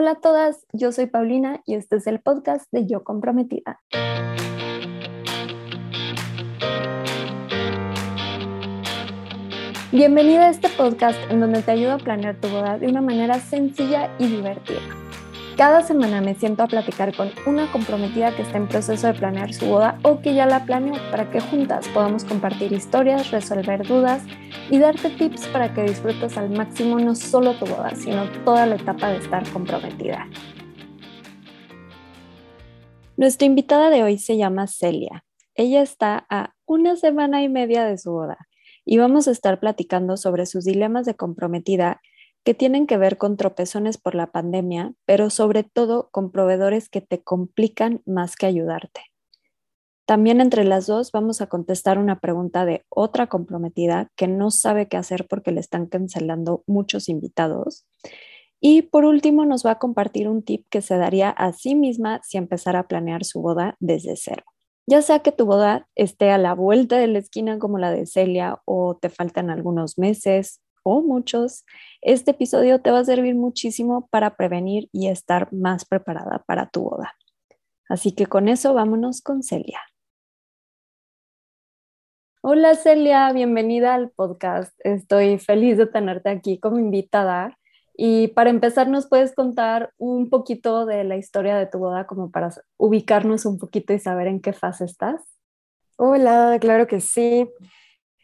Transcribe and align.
Hola 0.00 0.12
a 0.12 0.20
todas, 0.20 0.64
yo 0.72 0.92
soy 0.92 1.06
Paulina 1.06 1.60
y 1.66 1.74
este 1.74 1.96
es 1.96 2.06
el 2.06 2.20
podcast 2.20 2.70
de 2.70 2.86
Yo 2.86 3.02
Comprometida. 3.02 3.80
Bienvenida 9.90 10.46
a 10.46 10.50
este 10.50 10.68
podcast 10.68 11.18
en 11.32 11.40
donde 11.40 11.62
te 11.62 11.72
ayudo 11.72 11.94
a 11.94 11.98
planear 11.98 12.40
tu 12.40 12.46
boda 12.46 12.78
de 12.78 12.86
una 12.86 13.00
manera 13.00 13.40
sencilla 13.40 14.14
y 14.20 14.28
divertida. 14.28 15.07
Cada 15.58 15.82
semana 15.82 16.20
me 16.20 16.36
siento 16.36 16.62
a 16.62 16.68
platicar 16.68 17.16
con 17.16 17.32
una 17.44 17.72
comprometida 17.72 18.30
que 18.36 18.42
está 18.42 18.58
en 18.58 18.68
proceso 18.68 19.08
de 19.08 19.14
planear 19.14 19.52
su 19.52 19.66
boda 19.66 19.98
o 20.04 20.20
que 20.20 20.32
ya 20.32 20.46
la 20.46 20.64
planeó 20.64 20.94
para 21.10 21.32
que 21.32 21.40
juntas 21.40 21.88
podamos 21.88 22.24
compartir 22.24 22.72
historias, 22.72 23.32
resolver 23.32 23.84
dudas 23.84 24.22
y 24.70 24.78
darte 24.78 25.10
tips 25.10 25.48
para 25.48 25.74
que 25.74 25.82
disfrutes 25.82 26.38
al 26.38 26.50
máximo 26.50 27.00
no 27.00 27.16
solo 27.16 27.54
tu 27.54 27.66
boda, 27.66 27.92
sino 27.96 28.30
toda 28.44 28.66
la 28.66 28.76
etapa 28.76 29.10
de 29.10 29.16
estar 29.16 29.50
comprometida. 29.50 30.28
Nuestra 33.16 33.46
invitada 33.46 33.90
de 33.90 34.04
hoy 34.04 34.18
se 34.18 34.36
llama 34.36 34.68
Celia. 34.68 35.24
Ella 35.56 35.82
está 35.82 36.24
a 36.30 36.54
una 36.66 36.94
semana 36.94 37.42
y 37.42 37.48
media 37.48 37.84
de 37.84 37.98
su 37.98 38.12
boda 38.12 38.38
y 38.84 38.98
vamos 38.98 39.26
a 39.26 39.32
estar 39.32 39.58
platicando 39.58 40.16
sobre 40.16 40.46
sus 40.46 40.64
dilemas 40.64 41.04
de 41.04 41.16
comprometida 41.16 42.00
que 42.48 42.54
tienen 42.54 42.86
que 42.86 42.96
ver 42.96 43.18
con 43.18 43.36
tropezones 43.36 43.98
por 43.98 44.14
la 44.14 44.28
pandemia, 44.28 44.94
pero 45.04 45.28
sobre 45.28 45.64
todo 45.64 46.08
con 46.10 46.32
proveedores 46.32 46.88
que 46.88 47.02
te 47.02 47.22
complican 47.22 48.00
más 48.06 48.36
que 48.36 48.46
ayudarte. 48.46 49.02
También 50.06 50.40
entre 50.40 50.64
las 50.64 50.86
dos 50.86 51.12
vamos 51.12 51.42
a 51.42 51.48
contestar 51.48 51.98
una 51.98 52.20
pregunta 52.20 52.64
de 52.64 52.86
otra 52.88 53.26
comprometida 53.26 54.10
que 54.16 54.28
no 54.28 54.50
sabe 54.50 54.88
qué 54.88 54.96
hacer 54.96 55.26
porque 55.28 55.52
le 55.52 55.60
están 55.60 55.88
cancelando 55.88 56.64
muchos 56.66 57.10
invitados. 57.10 57.86
Y 58.62 58.80
por 58.80 59.04
último 59.04 59.44
nos 59.44 59.66
va 59.66 59.72
a 59.72 59.78
compartir 59.78 60.26
un 60.26 60.42
tip 60.42 60.64
que 60.70 60.80
se 60.80 60.96
daría 60.96 61.28
a 61.28 61.52
sí 61.52 61.74
misma 61.74 62.22
si 62.24 62.38
empezara 62.38 62.78
a 62.78 62.88
planear 62.88 63.26
su 63.26 63.42
boda 63.42 63.76
desde 63.78 64.16
cero. 64.16 64.44
Ya 64.86 65.02
sea 65.02 65.18
que 65.18 65.32
tu 65.32 65.44
boda 65.44 65.86
esté 65.96 66.30
a 66.30 66.38
la 66.38 66.54
vuelta 66.54 66.96
de 66.96 67.08
la 67.08 67.18
esquina 67.18 67.58
como 67.58 67.76
la 67.76 67.90
de 67.90 68.06
Celia 68.06 68.62
o 68.64 68.96
te 68.96 69.10
faltan 69.10 69.50
algunos 69.50 69.98
meses 69.98 70.62
o 70.88 71.02
muchos, 71.02 71.66
este 72.00 72.30
episodio 72.30 72.80
te 72.80 72.90
va 72.90 73.00
a 73.00 73.04
servir 73.04 73.34
muchísimo 73.34 74.08
para 74.08 74.36
prevenir 74.36 74.88
y 74.90 75.08
estar 75.08 75.52
más 75.52 75.84
preparada 75.84 76.42
para 76.46 76.70
tu 76.70 76.84
boda. 76.84 77.14
Así 77.88 78.12
que 78.12 78.26
con 78.26 78.48
eso 78.48 78.72
vámonos 78.72 79.20
con 79.20 79.42
Celia. 79.42 79.80
Hola 82.40 82.74
Celia, 82.74 83.30
bienvenida 83.32 83.94
al 83.94 84.10
podcast. 84.10 84.72
Estoy 84.78 85.38
feliz 85.38 85.76
de 85.76 85.86
tenerte 85.86 86.30
aquí 86.30 86.58
como 86.58 86.78
invitada. 86.78 87.58
Y 87.94 88.28
para 88.28 88.48
empezar, 88.48 88.88
¿nos 88.88 89.08
puedes 89.08 89.34
contar 89.34 89.92
un 89.98 90.30
poquito 90.30 90.86
de 90.86 91.04
la 91.04 91.16
historia 91.16 91.56
de 91.56 91.66
tu 91.66 91.78
boda 91.78 92.06
como 92.06 92.30
para 92.30 92.50
ubicarnos 92.78 93.44
un 93.44 93.58
poquito 93.58 93.92
y 93.92 93.98
saber 93.98 94.28
en 94.28 94.40
qué 94.40 94.52
fase 94.52 94.84
estás? 94.84 95.20
Hola, 95.96 96.56
claro 96.60 96.86
que 96.86 97.00
sí. 97.00 97.50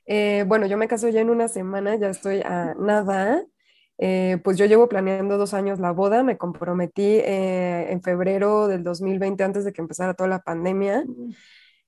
Eh, 0.07 0.45
bueno, 0.47 0.67
yo 0.67 0.77
me 0.77 0.89
caso 0.89 1.09
ya 1.09 1.21
en 1.21 1.31
una 1.31 1.49
semana, 1.49 1.97
ya 1.97 2.09
estoy 2.11 2.41
a 2.43 2.75
nada. 2.79 3.45
Eh, 3.99 4.41
pues 4.43 4.59
yo 4.59 4.67
llevo 4.67 4.89
planeando 4.89 5.39
dos 5.39 5.55
años 5.55 5.79
la 5.79 5.93
boda, 5.93 6.23
me 6.25 6.37
comprometí 6.37 7.03
eh, 7.03 7.87
en 7.91 8.03
febrero 8.03 8.67
del 8.67 8.83
2020 8.83 9.45
antes 9.45 9.65
de 9.65 9.73
que 9.73 9.81
empezara 9.83 10.15
toda 10.15 10.29
la 10.29 10.41
pandemia. 10.41 11.05
Mm. 11.07 11.31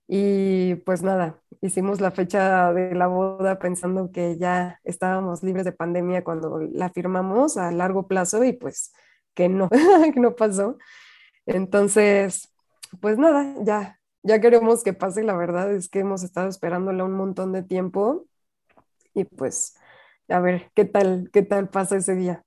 Y 0.08 0.74
pues 0.86 1.02
nada, 1.02 1.42
hicimos 1.62 2.00
la 2.00 2.12
fecha 2.12 2.72
de 2.72 2.94
la 2.94 3.08
boda 3.08 3.58
pensando 3.58 4.10
que 4.12 4.36
ya 4.38 4.80
estábamos 4.84 5.42
libres 5.42 5.64
de 5.64 5.72
pandemia 5.72 6.22
cuando 6.22 6.60
la 6.60 6.90
firmamos 6.90 7.56
a 7.56 7.72
largo 7.72 8.06
plazo 8.06 8.44
y 8.44 8.52
pues 8.52 8.92
que 9.34 9.48
no, 9.48 9.68
que 10.14 10.20
no 10.20 10.36
pasó. 10.36 10.78
Entonces, 11.46 12.52
pues 13.00 13.18
nada, 13.18 13.54
ya, 13.64 13.95
ya 14.26 14.40
queremos 14.40 14.82
que 14.82 14.92
pase, 14.92 15.22
la 15.22 15.36
verdad 15.36 15.72
es 15.72 15.88
que 15.88 16.00
hemos 16.00 16.22
estado 16.22 16.48
esperándola 16.48 17.04
un 17.04 17.12
montón 17.12 17.52
de 17.52 17.62
tiempo 17.62 18.26
y 19.14 19.24
pues 19.24 19.76
a 20.28 20.40
ver 20.40 20.70
qué 20.74 20.84
tal, 20.84 21.30
qué 21.32 21.42
tal 21.42 21.68
pasa 21.68 21.96
ese 21.96 22.14
día. 22.14 22.42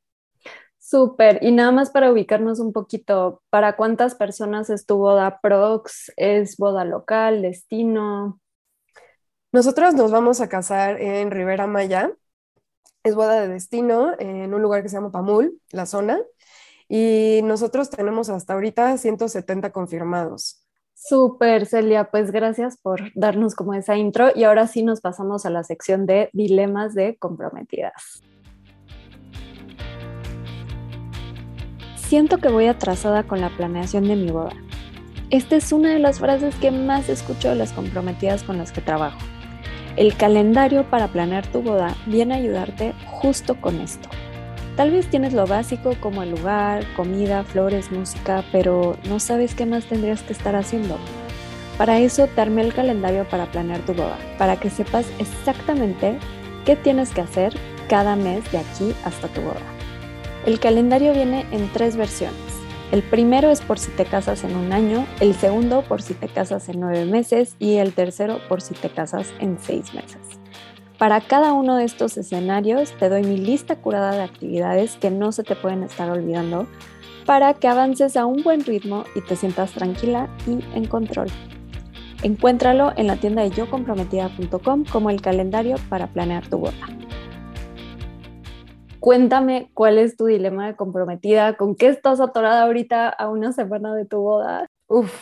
Súper, 0.78 1.40
y 1.42 1.52
nada 1.52 1.72
más 1.72 1.92
para 1.92 2.12
ubicarnos 2.12 2.60
un 2.60 2.74
poquito, 2.74 3.44
¿para 3.50 3.76
cuántas 3.76 4.16
personas 4.16 4.70
es 4.70 4.86
tu 4.86 4.98
boda 4.98 5.40
prox? 5.42 6.12
¿Es 6.18 6.58
boda 6.58 6.84
local, 6.84 7.44
destino? 7.44 8.42
Nosotros 9.52 9.94
nos 9.94 10.12
vamos 10.12 10.42
a 10.42 10.50
casar 10.50 11.00
en 11.00 11.32
Rivera 11.32 11.68
Maya, 11.68 12.12
es 13.04 13.16
boda 13.16 13.42
de 13.42 13.48
destino 13.48 14.14
en 14.20 14.54
un 14.54 14.62
lugar 14.62 14.84
que 14.84 14.90
se 14.90 14.96
llama 14.98 15.12
Pamul, 15.12 15.60
la 15.72 15.86
zona, 15.86 16.20
y 16.88 17.42
nosotros 17.44 17.90
tenemos 17.90 18.30
hasta 18.30 18.54
ahorita 18.54 18.98
170 18.98 19.72
confirmados. 19.72 20.66
Súper, 21.02 21.66
Celia, 21.66 22.12
pues 22.12 22.30
gracias 22.30 22.78
por 22.78 23.12
darnos 23.16 23.56
como 23.56 23.74
esa 23.74 23.96
intro 23.96 24.32
y 24.36 24.44
ahora 24.44 24.68
sí 24.68 24.84
nos 24.84 25.00
pasamos 25.00 25.46
a 25.46 25.50
la 25.50 25.64
sección 25.64 26.06
de 26.06 26.30
dilemas 26.34 26.94
de 26.94 27.16
comprometidas. 27.16 28.22
Siento 31.96 32.40
que 32.40 32.50
voy 32.50 32.68
atrasada 32.68 33.24
con 33.24 33.40
la 33.40 33.50
planeación 33.50 34.08
de 34.10 34.18
mi 34.18 34.30
boda. 34.30 34.52
Esta 35.30 35.56
es 35.56 35.72
una 35.72 35.94
de 35.94 36.00
las 36.00 36.20
frases 36.20 36.54
que 36.56 36.70
más 36.70 37.08
escucho 37.08 37.50
de 37.50 37.56
las 37.56 37.72
comprometidas 37.72 38.44
con 38.44 38.58
las 38.58 38.74
que 38.74 38.82
trabajo. 38.82 39.20
El 39.96 40.18
calendario 40.18 40.90
para 40.90 41.08
planear 41.08 41.48
tu 41.48 41.62
boda 41.62 41.96
viene 42.08 42.34
a 42.34 42.38
ayudarte 42.38 42.94
justo 43.08 43.60
con 43.62 43.80
esto. 43.80 44.10
Tal 44.80 44.92
vez 44.92 45.08
tienes 45.08 45.34
lo 45.34 45.46
básico 45.46 45.96
como 46.00 46.24
el 46.24 46.32
lugar, 46.32 46.86
comida, 46.96 47.44
flores, 47.44 47.92
música, 47.92 48.46
pero 48.50 48.96
no 49.10 49.20
sabes 49.20 49.54
qué 49.54 49.66
más 49.66 49.84
tendrías 49.84 50.22
que 50.22 50.32
estar 50.32 50.56
haciendo. 50.56 50.98
Para 51.78 52.00
eso 52.00 52.28
te 52.28 52.40
armé 52.40 52.62
el 52.62 52.74
calendario 52.74 53.28
para 53.28 53.52
planear 53.52 53.82
tu 53.82 53.94
boda, 53.94 54.18
para 54.38 54.58
que 54.58 54.70
sepas 54.70 55.06
exactamente 55.20 56.18
qué 56.66 56.78
tienes 56.78 57.10
que 57.10 57.20
hacer 57.20 57.54
cada 57.90 58.16
mes 58.16 58.50
de 58.54 58.60
aquí 58.60 58.96
hasta 59.04 59.28
tu 59.28 59.42
boda. 59.42 59.60
El 60.46 60.62
calendario 60.62 61.12
viene 61.12 61.46
en 61.52 61.68
tres 61.74 61.98
versiones. 61.98 62.40
El 62.94 63.04
primero 63.04 63.52
es 63.52 63.60
por 63.60 63.80
si 63.80 63.92
te 63.92 64.06
casas 64.06 64.46
en 64.46 64.56
un 64.56 64.72
año, 64.72 65.06
el 65.20 65.36
segundo 65.36 65.82
por 65.82 66.02
si 66.02 66.14
te 66.14 66.30
casas 66.30 66.70
en 66.70 66.80
nueve 66.80 67.04
meses 67.04 67.58
y 67.60 67.76
el 67.80 67.92
tercero 67.92 68.40
por 68.48 68.62
si 68.62 68.76
te 68.76 68.90
casas 68.90 69.34
en 69.40 69.60
seis 69.60 69.94
meses. 69.94 70.40
Para 71.00 71.22
cada 71.22 71.54
uno 71.54 71.78
de 71.78 71.86
estos 71.86 72.18
escenarios 72.18 72.92
te 73.00 73.08
doy 73.08 73.24
mi 73.24 73.38
lista 73.38 73.78
curada 73.78 74.12
de 74.12 74.22
actividades 74.22 74.98
que 74.98 75.10
no 75.10 75.32
se 75.32 75.46
te 75.46 75.56
pueden 75.56 75.82
estar 75.84 76.10
olvidando 76.10 76.68
para 77.26 77.54
que 77.54 77.70
avances 77.70 78.18
a 78.18 78.26
un 78.26 78.44
buen 78.44 78.66
ritmo 78.66 79.06
y 79.16 79.22
te 79.22 79.38
sientas 79.38 79.72
tranquila 79.72 80.28
y 80.46 80.60
en 80.76 80.86
control. 80.88 81.30
Encuéntralo 82.22 82.92
en 82.98 83.08
la 83.08 83.16
tienda 83.16 83.44
de 83.44 83.52
yocomprometida.com 83.52 84.84
como 84.92 85.10
el 85.10 85.22
calendario 85.22 85.78
para 85.88 86.08
planear 86.08 86.46
tu 86.50 86.58
boda. 86.58 86.74
Cuéntame 89.00 89.72
cuál 89.74 90.00
es 90.00 90.18
tu 90.18 90.26
dilema 90.26 90.68
de 90.68 90.76
comprometida, 90.76 91.56
con 91.56 91.78
qué 91.78 91.88
estás 91.88 92.20
atorada 92.20 92.64
ahorita 92.64 93.08
a 93.08 93.30
una 93.30 93.54
semana 93.54 93.96
de 93.96 94.04
tu 94.04 94.20
boda. 94.20 94.68
Uf, 94.88 95.14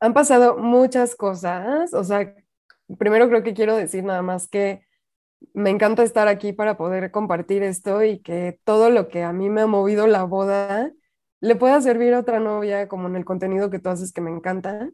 han 0.00 0.12
pasado 0.12 0.58
muchas 0.58 1.14
cosas. 1.14 1.94
O 1.94 2.02
sea, 2.02 2.34
primero 2.98 3.28
creo 3.28 3.44
que 3.44 3.54
quiero 3.54 3.76
decir 3.76 4.02
nada 4.02 4.22
más 4.22 4.48
que 4.48 4.87
me 5.54 5.70
encanta 5.70 6.02
estar 6.02 6.28
aquí 6.28 6.52
para 6.52 6.76
poder 6.76 7.10
compartir 7.10 7.62
esto 7.62 8.02
y 8.02 8.20
que 8.20 8.60
todo 8.64 8.90
lo 8.90 9.08
que 9.08 9.22
a 9.22 9.32
mí 9.32 9.50
me 9.50 9.62
ha 9.62 9.66
movido 9.66 10.06
la 10.06 10.24
boda 10.24 10.92
le 11.40 11.56
pueda 11.56 11.80
servir 11.80 12.14
a 12.14 12.20
otra 12.20 12.40
novia, 12.40 12.88
como 12.88 13.08
en 13.08 13.16
el 13.16 13.24
contenido 13.24 13.70
que 13.70 13.78
tú 13.78 13.90
haces 13.90 14.12
que 14.12 14.20
me 14.20 14.30
encanta, 14.30 14.90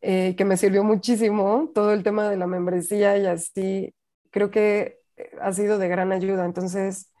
eh, 0.00 0.34
que 0.36 0.44
me 0.44 0.56
sirvió 0.56 0.84
muchísimo, 0.84 1.70
todo 1.74 1.92
el 1.92 2.02
tema 2.02 2.28
de 2.30 2.36
la 2.36 2.46
membresía 2.46 3.18
y 3.18 3.26
así, 3.26 3.94
creo 4.30 4.50
que 4.50 5.00
eh, 5.16 5.30
ha 5.40 5.52
sido 5.52 5.78
de 5.78 5.88
gran 5.88 6.12
ayuda. 6.12 6.44
Entonces, 6.44 7.12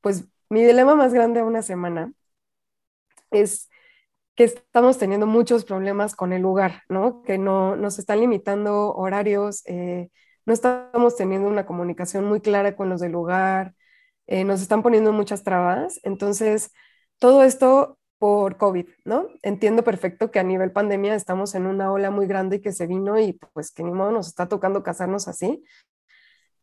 pues 0.00 0.28
mi 0.50 0.64
dilema 0.64 0.94
más 0.94 1.12
grande 1.12 1.40
a 1.40 1.44
una 1.44 1.62
semana 1.62 2.12
es 3.30 3.68
que 4.36 4.44
estamos 4.44 4.98
teniendo 4.98 5.26
muchos 5.26 5.64
problemas 5.64 6.14
con 6.14 6.32
el 6.32 6.42
lugar, 6.42 6.82
¿no? 6.88 7.22
Que 7.22 7.38
no 7.38 7.76
nos 7.76 7.98
están 7.98 8.20
limitando 8.20 8.94
horarios. 8.94 9.62
Eh, 9.66 10.10
no 10.48 10.54
estamos 10.54 11.14
teniendo 11.14 11.46
una 11.46 11.66
comunicación 11.66 12.24
muy 12.24 12.40
clara 12.40 12.74
con 12.74 12.88
los 12.88 13.00
del 13.02 13.12
lugar, 13.12 13.74
eh, 14.26 14.44
nos 14.44 14.62
están 14.62 14.82
poniendo 14.82 15.12
muchas 15.12 15.44
trabas. 15.44 16.00
Entonces, 16.04 16.72
todo 17.18 17.42
esto 17.42 17.98
por 18.18 18.56
COVID, 18.56 18.86
¿no? 19.04 19.28
Entiendo 19.42 19.84
perfecto 19.84 20.30
que 20.30 20.38
a 20.38 20.42
nivel 20.42 20.72
pandemia 20.72 21.14
estamos 21.14 21.54
en 21.54 21.66
una 21.66 21.92
ola 21.92 22.10
muy 22.10 22.26
grande 22.26 22.56
y 22.56 22.60
que 22.62 22.72
se 22.72 22.86
vino 22.86 23.18
y 23.20 23.34
pues 23.52 23.70
que 23.72 23.82
ni 23.82 23.92
modo 23.92 24.10
nos 24.10 24.28
está 24.28 24.48
tocando 24.48 24.82
casarnos 24.82 25.28
así, 25.28 25.62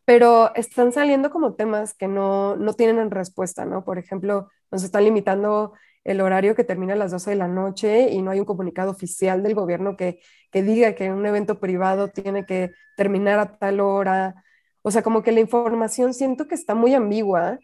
pero 0.03 0.53
están 0.55 0.91
saliendo 0.91 1.29
como 1.29 1.53
temas 1.53 1.93
que 1.93 2.07
no, 2.07 2.55
no 2.55 2.73
tienen 2.73 3.11
respuesta, 3.11 3.65
¿no? 3.65 3.85
Por 3.85 3.99
ejemplo, 3.99 4.49
nos 4.71 4.83
están 4.83 5.03
limitando 5.03 5.73
el 6.05 6.21
horario 6.21 6.55
que 6.55 6.63
termina 6.63 6.93
a 6.93 6.97
las 6.97 7.11
12 7.11 7.31
de 7.31 7.35
la 7.35 7.47
noche 7.47 8.11
y 8.11 8.21
no 8.21 8.31
hay 8.31 8.39
un 8.39 8.45
comunicado 8.45 8.91
oficial 8.91 9.43
del 9.43 9.55
gobierno 9.55 9.97
que, 9.97 10.19
que 10.51 10.63
diga 10.63 10.95
que 10.95 11.11
un 11.11 11.25
evento 11.25 11.59
privado 11.59 12.09
tiene 12.09 12.45
que 12.45 12.71
terminar 12.95 13.39
a 13.39 13.57
tal 13.57 13.79
hora. 13.81 14.35
O 14.83 14.91
sea, 14.91 15.01
como 15.01 15.23
que 15.23 15.31
la 15.31 15.39
información 15.41 16.13
siento 16.13 16.47
que 16.47 16.55
está 16.55 16.75
muy 16.75 16.93
ambigua 16.93 17.59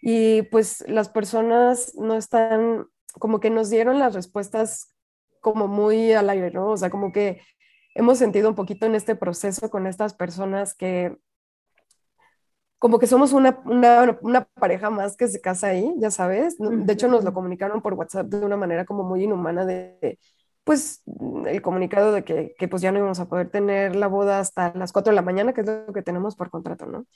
y 0.00 0.42
pues 0.44 0.84
las 0.88 1.10
personas 1.10 1.94
no 1.96 2.16
están, 2.16 2.86
como 3.20 3.40
que 3.40 3.50
nos 3.50 3.70
dieron 3.70 3.98
las 3.98 4.14
respuestas 4.14 4.94
como 5.40 5.68
muy 5.68 6.12
al 6.12 6.30
aire, 6.30 6.50
¿no? 6.50 6.70
O 6.70 6.76
sea, 6.78 6.88
como 6.88 7.12
que 7.12 7.42
hemos 7.94 8.18
sentido 8.18 8.48
un 8.48 8.54
poquito 8.54 8.86
en 8.86 8.94
este 8.94 9.16
proceso 9.16 9.70
con 9.70 9.86
estas 9.86 10.14
personas 10.14 10.74
que 10.74 11.18
como 12.82 12.98
que 12.98 13.06
somos 13.06 13.32
una, 13.32 13.60
una, 13.64 14.18
una, 14.22 14.44
pareja 14.44 14.90
más 14.90 15.16
que 15.16 15.28
se 15.28 15.40
casa 15.40 15.68
ahí, 15.68 15.94
ya 15.98 16.10
sabes. 16.10 16.56
De 16.58 16.92
hecho, 16.92 17.06
nos 17.06 17.22
lo 17.22 17.32
comunicaron 17.32 17.80
por 17.80 17.94
WhatsApp 17.94 18.26
de 18.26 18.44
una 18.44 18.56
manera 18.56 18.84
como 18.84 19.04
muy 19.04 19.22
inhumana 19.22 19.64
de, 19.64 20.18
pues, 20.64 21.00
el 21.46 21.62
comunicado 21.62 22.10
de 22.10 22.24
que, 22.24 22.56
que, 22.58 22.66
pues 22.66 22.82
ya 22.82 22.90
no 22.90 22.98
íbamos 22.98 23.20
a 23.20 23.28
poder 23.28 23.50
tener 23.50 23.94
la 23.94 24.08
boda 24.08 24.40
hasta 24.40 24.74
las 24.74 24.90
4 24.90 25.12
de 25.12 25.14
la 25.14 25.22
mañana, 25.22 25.52
que 25.52 25.60
es 25.60 25.66
lo 25.68 25.92
que 25.92 26.02
tenemos 26.02 26.34
por 26.34 26.50
contrato, 26.50 26.86
¿no? 26.86 27.06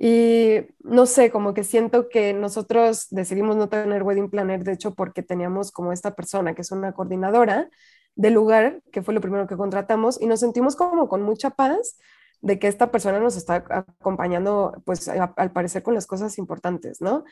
Y 0.00 0.66
no 0.80 1.06
sé, 1.06 1.30
como 1.30 1.54
que 1.54 1.62
siento 1.62 2.08
que 2.08 2.34
nosotros 2.34 3.06
decidimos 3.10 3.54
no 3.54 3.68
tener 3.68 4.02
wedding 4.02 4.30
planner, 4.30 4.64
de 4.64 4.72
hecho, 4.72 4.96
porque 4.96 5.22
teníamos 5.22 5.70
como 5.70 5.92
esta 5.92 6.16
persona 6.16 6.56
que 6.56 6.62
es 6.62 6.72
una 6.72 6.92
coordinadora 6.92 7.70
del 8.16 8.34
lugar, 8.34 8.82
que 8.90 9.02
fue 9.02 9.14
lo 9.14 9.20
primero 9.20 9.46
que 9.46 9.56
contratamos, 9.56 10.20
y 10.20 10.26
nos 10.26 10.40
sentimos 10.40 10.74
como 10.74 11.08
con 11.08 11.22
mucha 11.22 11.50
paz 11.50 11.98
de 12.42 12.58
que 12.58 12.68
esta 12.68 12.90
persona 12.90 13.20
nos 13.20 13.36
está 13.36 13.64
acompañando, 13.70 14.82
pues 14.84 15.08
al 15.08 15.52
parecer 15.52 15.82
con 15.82 15.94
las 15.94 16.06
cosas 16.06 16.36
importantes, 16.38 17.00
¿no? 17.00 17.24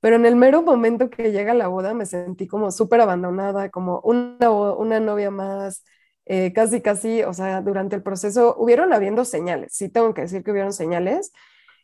Pero 0.00 0.16
en 0.16 0.26
el 0.26 0.36
mero 0.36 0.62
momento 0.62 1.08
que 1.08 1.32
llega 1.32 1.54
la 1.54 1.68
boda 1.68 1.94
me 1.94 2.04
sentí 2.04 2.46
como 2.46 2.70
súper 2.70 3.00
abandonada, 3.00 3.70
como 3.70 4.00
una, 4.00 4.50
una 4.50 5.00
novia 5.00 5.30
más, 5.30 5.84
eh, 6.26 6.52
casi, 6.52 6.82
casi, 6.82 7.22
o 7.22 7.32
sea, 7.32 7.62
durante 7.62 7.96
el 7.96 8.02
proceso 8.02 8.56
hubieron 8.58 8.92
habiendo 8.92 9.24
señales, 9.24 9.72
sí 9.72 9.88
tengo 9.88 10.12
que 10.12 10.22
decir 10.22 10.42
que 10.42 10.50
hubieron 10.50 10.72
señales, 10.72 11.32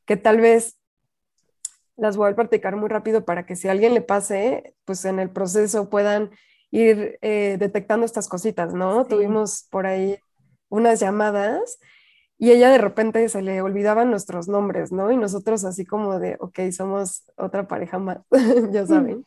que 0.04 0.16
tal 0.16 0.40
vez 0.40 0.76
las 1.96 2.16
voy 2.16 2.32
a 2.32 2.34
practicar 2.34 2.74
muy 2.74 2.88
rápido 2.88 3.24
para 3.24 3.46
que 3.46 3.54
si 3.54 3.68
a 3.68 3.70
alguien 3.70 3.94
le 3.94 4.02
pase, 4.02 4.74
pues 4.84 5.04
en 5.04 5.20
el 5.20 5.30
proceso 5.30 5.88
puedan 5.88 6.30
ir 6.72 7.18
eh, 7.22 7.56
detectando 7.60 8.04
estas 8.04 8.28
cositas, 8.28 8.74
¿no? 8.74 9.06
Tuvimos 9.06 9.68
por 9.70 9.86
ahí 9.86 10.18
unas 10.68 11.00
llamadas 11.00 11.78
y 12.42 12.50
ella 12.50 12.70
de 12.70 12.78
repente 12.78 13.28
se 13.28 13.40
le 13.40 13.62
olvidaban 13.62 14.10
nuestros 14.10 14.48
nombres, 14.48 14.90
¿no? 14.90 15.12
Y 15.12 15.16
nosotros 15.16 15.64
así 15.64 15.86
como 15.86 16.18
de, 16.18 16.36
ok, 16.40 16.58
somos 16.72 17.22
otra 17.36 17.68
pareja 17.68 18.00
más, 18.00 18.18
ya 18.72 18.84
saben. 18.84 19.24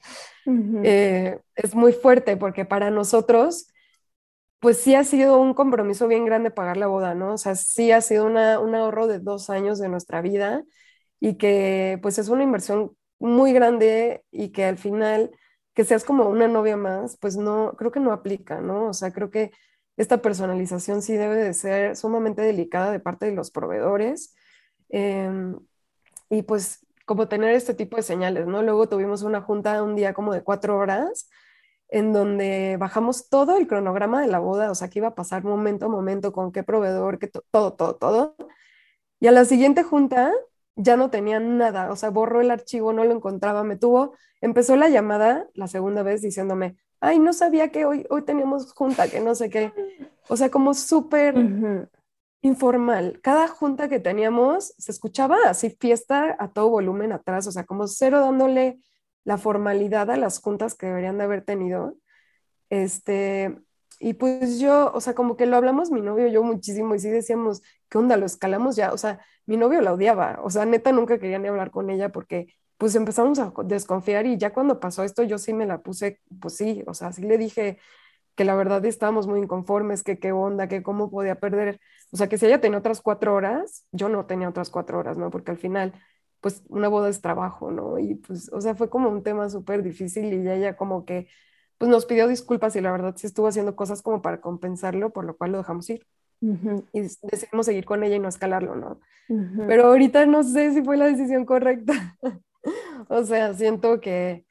Eh, 0.84 1.40
es 1.56 1.76
muy 1.76 1.94
fuerte 1.94 2.36
porque 2.36 2.66
para 2.66 2.92
nosotros, 2.92 3.70
pues 4.60 4.80
sí 4.82 4.96
ha 4.96 5.06
sido 5.06 5.40
un 5.40 5.54
compromiso 5.54 6.10
bien 6.10 6.26
grande 6.26 6.52
pagar 6.52 6.76
la 6.76 6.88
boda, 6.88 7.16
¿no? 7.16 7.36
O 7.36 7.38
sea, 7.38 7.56
sí 7.56 7.94
ha 7.94 8.02
sido 8.02 8.26
una, 8.26 8.60
un 8.60 8.76
ahorro 8.76 9.08
de 9.08 9.20
dos 9.20 9.50
años 9.50 9.80
de 9.80 9.88
nuestra 9.88 10.22
vida 10.22 10.66
y 11.22 11.36
que 11.38 11.98
pues 12.02 12.20
es 12.20 12.28
una 12.28 12.44
inversión 12.44 12.98
muy 13.18 13.54
grande 13.54 14.26
y 14.30 14.50
que 14.50 14.66
al 14.66 14.78
final 14.78 15.32
que 15.74 15.86
seas 15.86 16.04
como 16.04 16.28
una 16.28 16.50
novia 16.50 16.76
más, 16.76 17.16
pues 17.16 17.38
no, 17.38 17.76
creo 17.78 17.94
que 17.94 18.02
no 18.02 18.12
aplica, 18.12 18.60
¿no? 18.60 18.90
O 18.90 18.94
sea, 18.94 19.14
creo 19.14 19.32
que 19.32 19.52
esta 19.98 20.22
personalización 20.22 21.02
sí 21.02 21.16
debe 21.16 21.36
de 21.36 21.54
ser 21.54 21.96
sumamente 21.96 22.42
delicada 22.42 22.92
de 22.92 23.00
parte 23.00 23.26
de 23.26 23.34
los 23.34 23.52
proveedores. 23.52 24.36
Em, 24.90 25.58
y 26.30 26.44
pues 26.44 26.86
como 27.06 27.28
tener 27.28 27.56
este 27.56 27.74
tipo 27.74 27.98
de 27.98 28.04
señales, 28.04 28.48
¿no? 28.48 28.62
Luego 28.64 28.90
tuvimos 28.90 29.24
una 29.24 29.42
junta 29.42 29.84
un 29.84 29.96
día 29.96 30.14
como 30.14 30.34
de 30.34 30.44
cuatro 30.44 30.78
horas 30.78 31.30
en 31.90 32.14
donde 32.14 32.78
bajamos 32.80 33.30
todo 33.30 33.58
el 33.58 33.68
cronograma 33.68 34.22
de 34.22 34.28
la 34.28 34.40
boda, 34.40 34.72
o 34.72 34.76
sea, 34.76 34.90
que 34.90 35.00
iba 35.00 35.10
a 35.10 35.16
pasar 35.16 35.44
momento 35.44 35.86
a 35.86 35.90
momento, 35.90 36.34
con 36.34 36.52
qué 36.52 36.64
proveedor, 36.64 37.20
que 37.20 37.28
todo, 37.28 37.74
todo, 37.74 37.96
todo. 37.96 38.36
Y 39.20 39.28
a 39.28 39.32
la 39.32 39.46
siguiente 39.46 39.84
junta 39.84 40.34
ya 40.76 40.98
no 40.98 41.10
tenía 41.10 41.40
nada, 41.40 41.92
o 41.92 41.96
sea, 41.96 42.10
borró 42.10 42.42
el 42.42 42.52
archivo, 42.52 42.94
no 42.94 43.04
lo 43.06 43.14
encontraba, 43.14 43.64
me 43.64 43.78
tuvo, 43.78 44.16
empezó 44.42 44.76
la 44.76 44.90
llamada 44.90 45.48
la 45.54 45.68
segunda 45.68 46.04
vez 46.04 46.22
diciéndome, 46.22 46.76
ay, 47.00 47.20
no 47.20 47.34
sabía 47.34 47.70
que 47.70 47.86
hoy, 47.86 48.06
hoy 48.10 48.24
teníamos 48.24 48.74
junta, 48.74 49.08
que 49.08 49.20
no 49.20 49.36
sé 49.36 49.50
qué. 49.50 49.72
O 50.28 50.38
sea, 50.38 50.50
como 50.50 50.74
súper 50.74 51.36
informal. 52.42 53.20
Cada 53.22 53.48
junta 53.48 53.90
que 53.90 54.00
teníamos 54.00 54.74
se 54.78 54.92
escuchaba 54.92 55.38
así 55.48 55.70
fiesta 55.70 56.36
a 56.40 56.50
todo 56.50 56.70
volumen 56.70 57.12
atrás, 57.12 57.48
o 57.48 57.52
sea, 57.52 57.66
como 57.66 57.88
cero 57.88 58.22
dándole 58.22 58.80
la 59.24 59.38
formalidad 59.38 60.10
a 60.12 60.18
las 60.18 60.40
juntas 60.40 60.76
que 60.76 60.86
deberían 60.86 61.18
de 61.18 61.24
haber 61.24 61.44
tenido. 61.44 61.96
Este, 62.70 63.58
y 64.00 64.14
pues 64.14 64.60
yo, 64.60 64.92
o 64.94 65.02
sea, 65.02 65.16
como 65.16 65.38
que 65.38 65.46
lo 65.46 65.58
hablamos 65.58 65.92
mi 65.92 66.02
novio 66.02 66.28
y 66.28 66.32
yo 66.32 66.44
muchísimo 66.44 66.96
y 66.96 67.00
sí 67.00 67.10
decíamos, 67.10 67.62
¿qué 67.90 67.98
onda? 67.98 68.18
Lo 68.18 68.26
escalamos 68.26 68.76
ya. 68.76 68.94
O 68.94 68.98
sea, 68.98 69.20
mi 69.46 69.58
novio 69.58 69.82
la 69.82 69.94
odiaba, 69.94 70.40
o 70.44 70.50
sea, 70.50 70.66
neta 70.66 70.92
nunca 70.92 71.18
quería 71.20 71.40
ni 71.40 71.48
hablar 71.48 71.72
con 71.72 71.90
ella 71.90 72.12
porque 72.12 72.48
pues 72.78 72.96
empezamos 72.96 73.40
a 73.40 73.54
desconfiar 73.64 74.26
y 74.26 74.38
ya 74.38 74.54
cuando 74.54 74.80
pasó 74.80 75.04
esto 75.04 75.24
yo 75.24 75.38
sí 75.38 75.54
me 75.54 75.66
la 75.66 75.82
puse, 75.82 76.22
pues 76.40 76.56
sí, 76.56 76.84
o 76.88 76.94
sea, 76.94 77.12
sí 77.12 77.22
le 77.22 77.38
dije 77.38 77.80
que 78.36 78.44
la 78.44 78.56
verdad 78.56 78.84
estábamos 78.86 79.28
muy 79.28 79.40
inconformes, 79.40 80.04
que 80.04 80.20
qué 80.20 80.32
onda, 80.32 80.68
que 80.68 80.84
cómo 80.84 81.10
podía 81.10 81.40
perder, 81.40 81.80
o 82.12 82.18
sea, 82.18 82.28
que 82.28 82.38
si 82.38 82.46
ella 82.46 82.60
tenía 82.60 82.80
otras 82.80 83.02
cuatro 83.02 83.34
horas, 83.34 83.86
yo 83.92 84.10
no 84.10 84.26
tenía 84.26 84.50
otras 84.50 84.70
cuatro 84.70 85.00
horas, 85.00 85.18
¿no? 85.18 85.30
Porque 85.30 85.52
al 85.52 85.58
final, 85.58 85.94
pues 86.42 86.64
una 86.68 86.90
boda 86.90 87.10
es 87.10 87.22
trabajo, 87.22 87.72
¿no? 87.72 87.98
Y 87.98 88.16
pues, 88.16 88.52
o 88.52 88.60
sea, 88.60 88.76
fue 88.76 88.90
como 88.90 89.10
un 89.10 89.24
tema 89.24 89.50
súper 89.50 89.82
difícil 89.82 90.34
y 90.34 90.50
ella 90.50 90.76
como 90.76 91.06
que, 91.06 91.28
pues 91.78 91.90
nos 91.90 92.06
pidió 92.06 92.28
disculpas 92.28 92.76
y 92.76 92.82
la 92.82 92.92
verdad 92.92 93.16
sí 93.18 93.28
estuvo 93.28 93.48
haciendo 93.48 93.76
cosas 93.76 94.02
como 94.02 94.22
para 94.22 94.42
compensarlo, 94.42 95.12
por 95.12 95.26
lo 95.26 95.38
cual 95.38 95.54
lo 95.54 95.58
dejamos 95.60 95.90
ir. 95.90 96.06
Y 96.94 97.02
decidimos 97.02 97.66
seguir 97.66 97.86
con 97.86 98.04
ella 98.04 98.18
y 98.18 98.20
no 98.20 98.28
escalarlo, 98.28 98.76
¿no? 98.76 99.00
Pero 99.68 99.88
ahorita 99.88 100.26
no 100.26 100.44
sé 100.44 100.74
si 100.74 100.84
fue 100.84 100.98
la 100.98 101.06
decisión 101.06 101.46
correcta. 101.46 102.18
o 103.10 103.24
sea, 103.24 103.54
siento 103.54 104.00
que, 104.02 104.46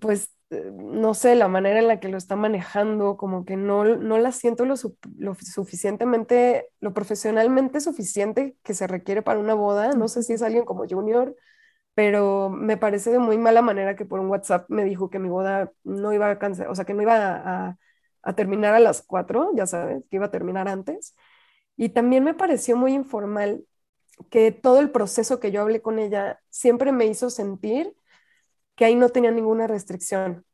pues, 0.00 0.30
eh, 0.50 0.70
no 0.74 1.14
sé, 1.14 1.34
la 1.34 1.48
manera 1.48 1.78
en 1.78 1.88
la 1.88 2.00
que 2.00 2.08
lo 2.08 2.16
está 2.18 2.36
manejando, 2.36 3.16
como 3.16 3.44
que 3.44 3.56
no, 3.56 3.84
no 3.84 4.18
la 4.18 4.32
siento 4.32 4.64
lo, 4.64 4.76
suficientemente, 4.76 6.68
lo 6.80 6.92
profesionalmente 6.94 7.80
suficiente 7.80 8.56
que 8.62 8.74
se 8.74 8.86
requiere 8.86 9.22
para 9.22 9.40
una 9.40 9.54
boda. 9.54 9.92
No 9.92 10.08
sé 10.08 10.22
si 10.22 10.34
es 10.34 10.42
alguien 10.42 10.64
como 10.64 10.86
Junior, 10.88 11.34
pero 11.94 12.50
me 12.50 12.76
parece 12.76 13.10
de 13.12 13.18
muy 13.18 13.38
mala 13.38 13.62
manera 13.62 13.96
que 13.96 14.04
por 14.06 14.20
un 14.20 14.28
WhatsApp 14.28 14.68
me 14.70 14.84
dijo 14.84 15.10
que 15.10 15.18
mi 15.18 15.28
boda 15.28 15.72
no 15.84 16.12
iba 16.12 16.30
a 16.30 16.38
cancelar, 16.38 16.70
o 16.72 16.74
sea, 16.74 16.84
que 16.84 16.94
no 16.94 17.02
iba 17.02 17.78
a 18.22 18.34
terminar 18.34 18.74
a 18.74 18.80
las 18.80 19.02
cuatro, 19.02 19.50
ya 19.54 19.66
sabes, 19.66 20.04
que 20.10 20.16
iba 20.16 20.26
a 20.26 20.30
terminar 20.30 20.68
antes. 20.68 21.16
Y 21.76 21.90
también 21.90 22.24
me 22.24 22.34
pareció 22.34 22.76
muy 22.76 22.94
informal 22.94 23.64
que 24.30 24.52
todo 24.52 24.80
el 24.80 24.90
proceso 24.90 25.40
que 25.40 25.50
yo 25.50 25.62
hablé 25.62 25.82
con 25.82 25.98
ella 25.98 26.40
siempre 26.50 26.92
me 26.92 27.06
hizo 27.06 27.30
sentir 27.30 27.94
que 28.76 28.84
ahí 28.84 28.94
no 28.94 29.10
tenía 29.10 29.30
ninguna 29.30 29.66
restricción 29.66 30.44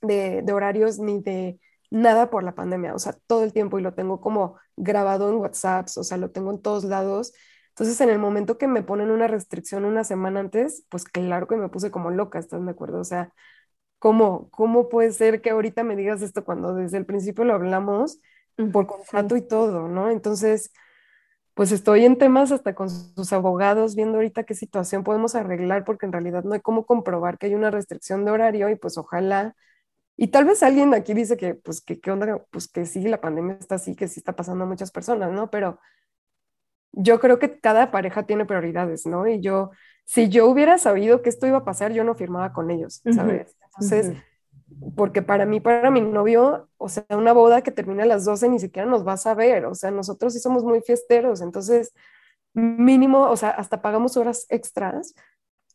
de, 0.00 0.44
horarios 0.52 0.98
ni 0.98 1.20
de 1.20 1.60
nada 1.90 2.30
por 2.30 2.42
la 2.42 2.54
pandemia, 2.54 2.94
o 2.94 2.98
sea, 2.98 3.16
todo 3.26 3.44
el 3.44 3.52
tiempo 3.52 3.78
y 3.78 3.82
lo 3.82 3.94
tengo 3.94 4.20
como 4.20 4.58
grabado 4.76 5.30
en 5.30 5.36
WhatsApp, 5.36 5.88
o 5.96 6.04
sea, 6.04 6.16
lo 6.16 6.30
tengo 6.30 6.50
en 6.50 6.60
todos 6.60 6.84
lados. 6.84 7.32
Entonces, 7.68 8.00
en 8.00 8.10
el 8.10 8.18
momento 8.18 8.58
que 8.58 8.66
me 8.66 8.82
ponen 8.82 9.10
una 9.10 9.28
restricción 9.28 9.84
una 9.84 10.04
semana 10.04 10.40
antes, 10.40 10.84
pues 10.88 11.04
claro 11.04 11.46
que 11.46 11.56
me 11.56 11.68
puse 11.68 11.90
como 11.90 12.10
loca, 12.10 12.38
¿estás 12.38 12.64
de 12.64 12.70
acuerdo? 12.70 13.00
O 13.00 13.04
sea, 13.04 13.32
¿cómo, 13.98 14.50
cómo 14.50 14.88
puede 14.88 15.12
ser 15.12 15.40
que 15.40 15.50
ahorita 15.50 15.84
me 15.84 15.96
digas 15.96 16.22
esto 16.22 16.44
cuando 16.44 16.74
desde 16.74 16.98
el 16.98 17.06
principio 17.06 17.44
lo 17.44 17.54
hablamos 17.54 18.20
por 18.72 18.86
contrato 18.86 19.36
y 19.36 19.42
todo, 19.42 19.88
¿no? 19.88 20.10
Entonces, 20.10 20.72
pues 21.54 21.70
estoy 21.70 22.04
en 22.04 22.18
temas 22.18 22.50
hasta 22.50 22.74
con 22.74 22.90
sus 22.90 23.32
abogados 23.32 23.94
viendo 23.94 24.16
ahorita 24.16 24.42
qué 24.44 24.54
situación 24.54 25.04
podemos 25.04 25.36
arreglar 25.36 25.84
porque 25.84 26.04
en 26.06 26.12
realidad 26.12 26.42
no 26.42 26.54
hay 26.54 26.60
cómo 26.60 26.84
comprobar 26.84 27.38
que 27.38 27.46
hay 27.46 27.54
una 27.54 27.70
restricción 27.70 28.24
de 28.24 28.32
horario 28.32 28.68
y 28.68 28.76
pues 28.76 28.98
ojalá. 28.98 29.54
Y 30.16 30.28
tal 30.28 30.44
vez 30.44 30.62
alguien 30.62 30.94
aquí 30.94 31.14
dice 31.14 31.36
que 31.36 31.54
pues 31.54 31.80
que 31.80 32.00
qué 32.00 32.10
onda 32.10 32.44
pues 32.50 32.68
que 32.68 32.86
sí 32.86 33.02
la 33.06 33.20
pandemia 33.20 33.56
está 33.58 33.76
así 33.76 33.94
que 33.96 34.08
sí 34.08 34.20
está 34.20 34.34
pasando 34.34 34.64
a 34.64 34.66
muchas 34.66 34.90
personas 34.90 35.32
no 35.32 35.50
pero 35.50 35.80
yo 36.92 37.18
creo 37.18 37.38
que 37.40 37.58
cada 37.58 37.90
pareja 37.90 38.24
tiene 38.24 38.46
prioridades 38.46 39.06
no 39.06 39.26
y 39.26 39.40
yo 39.40 39.70
si 40.04 40.28
yo 40.28 40.46
hubiera 40.46 40.78
sabido 40.78 41.20
que 41.22 41.30
esto 41.30 41.48
iba 41.48 41.58
a 41.58 41.64
pasar 41.64 41.92
yo 41.92 42.04
no 42.04 42.14
firmaba 42.14 42.52
con 42.52 42.70
ellos 42.70 43.02
sabes 43.12 43.56
entonces 43.64 44.16
porque 44.96 45.22
para 45.22 45.46
mí, 45.46 45.60
para 45.60 45.90
mi 45.90 46.00
novio, 46.00 46.68
o 46.76 46.88
sea, 46.88 47.04
una 47.10 47.32
boda 47.32 47.62
que 47.62 47.70
termina 47.70 48.04
a 48.04 48.06
las 48.06 48.24
12 48.24 48.48
ni 48.48 48.58
siquiera 48.58 48.88
nos 48.88 49.04
vas 49.04 49.26
a 49.26 49.34
ver, 49.34 49.66
o 49.66 49.74
sea, 49.74 49.90
nosotros 49.90 50.32
sí 50.32 50.40
somos 50.40 50.64
muy 50.64 50.80
fiesteros, 50.80 51.40
entonces 51.40 51.92
mínimo, 52.52 53.28
o 53.28 53.36
sea, 53.36 53.50
hasta 53.50 53.82
pagamos 53.82 54.16
horas 54.16 54.46
extras 54.48 55.14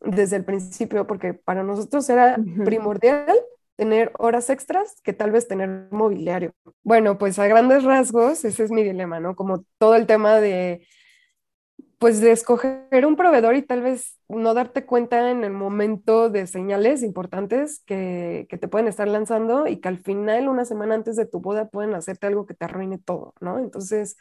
desde 0.02 0.38
el 0.38 0.46
principio, 0.46 1.06
porque 1.08 1.34
para 1.34 1.64
nosotros 1.64 2.10
era 2.10 2.38
primordial 2.64 3.36
tener 3.76 4.12
horas 4.18 4.50
extras 4.50 5.02
que 5.04 5.14
tal 5.14 5.32
vez 5.32 5.48
tener 5.48 5.88
mobiliario. 5.92 6.52
Bueno, 6.84 7.18
pues 7.18 7.40
a 7.40 7.48
grandes 7.48 7.84
rasgos, 7.84 8.44
ese 8.46 8.64
es 8.64 8.72
mi 8.72 8.84
dilema, 8.84 9.20
¿no? 9.20 9.36
Como 9.36 9.66
todo 9.78 9.96
el 9.96 10.06
tema 10.06 10.40
de 10.40 10.86
pues 12.00 12.22
de 12.22 12.32
escoger 12.32 13.06
un 13.06 13.18
proveedor 13.18 13.56
y 13.58 13.62
tal 13.62 13.82
vez 13.82 14.18
no 14.30 14.54
darte 14.54 14.86
cuenta 14.86 15.32
en 15.32 15.44
el 15.44 15.52
momento 15.52 16.30
de 16.30 16.48
señales 16.48 17.04
importantes 17.04 17.84
que, 17.86 18.48
te 18.50 18.68
pueden 18.70 18.88
estar 18.88 19.08
lanzando 19.08 19.68
y 19.68 19.82
que 19.82 19.90
al 19.90 19.98
final, 20.00 20.48
una 20.48 20.64
semana 20.64 20.96
antes 20.96 21.18
de 21.18 21.26
tu 21.26 21.42
boda, 21.42 21.68
pueden 21.70 21.94
hacerte 21.94 22.28
algo 22.28 22.46
que 22.46 22.54
te 22.54 22.66
arruine 22.66 23.00
todo, 23.00 23.34
¿no? 23.42 23.60
Entonces, 23.60 24.16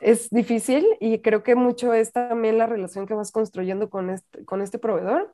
es 0.00 0.28
difícil 0.30 0.84
y 1.00 1.20
creo 1.20 1.44
que 1.44 1.54
mucho 1.54 1.94
es 1.94 2.12
también 2.12 2.58
la 2.58 2.66
relación 2.66 3.06
que 3.06 3.14
vas 3.14 3.30
construyendo 3.30 3.88
con 3.88 4.10
este, 4.10 4.44
con 4.44 4.62
este 4.62 4.78
proveedor 4.80 5.32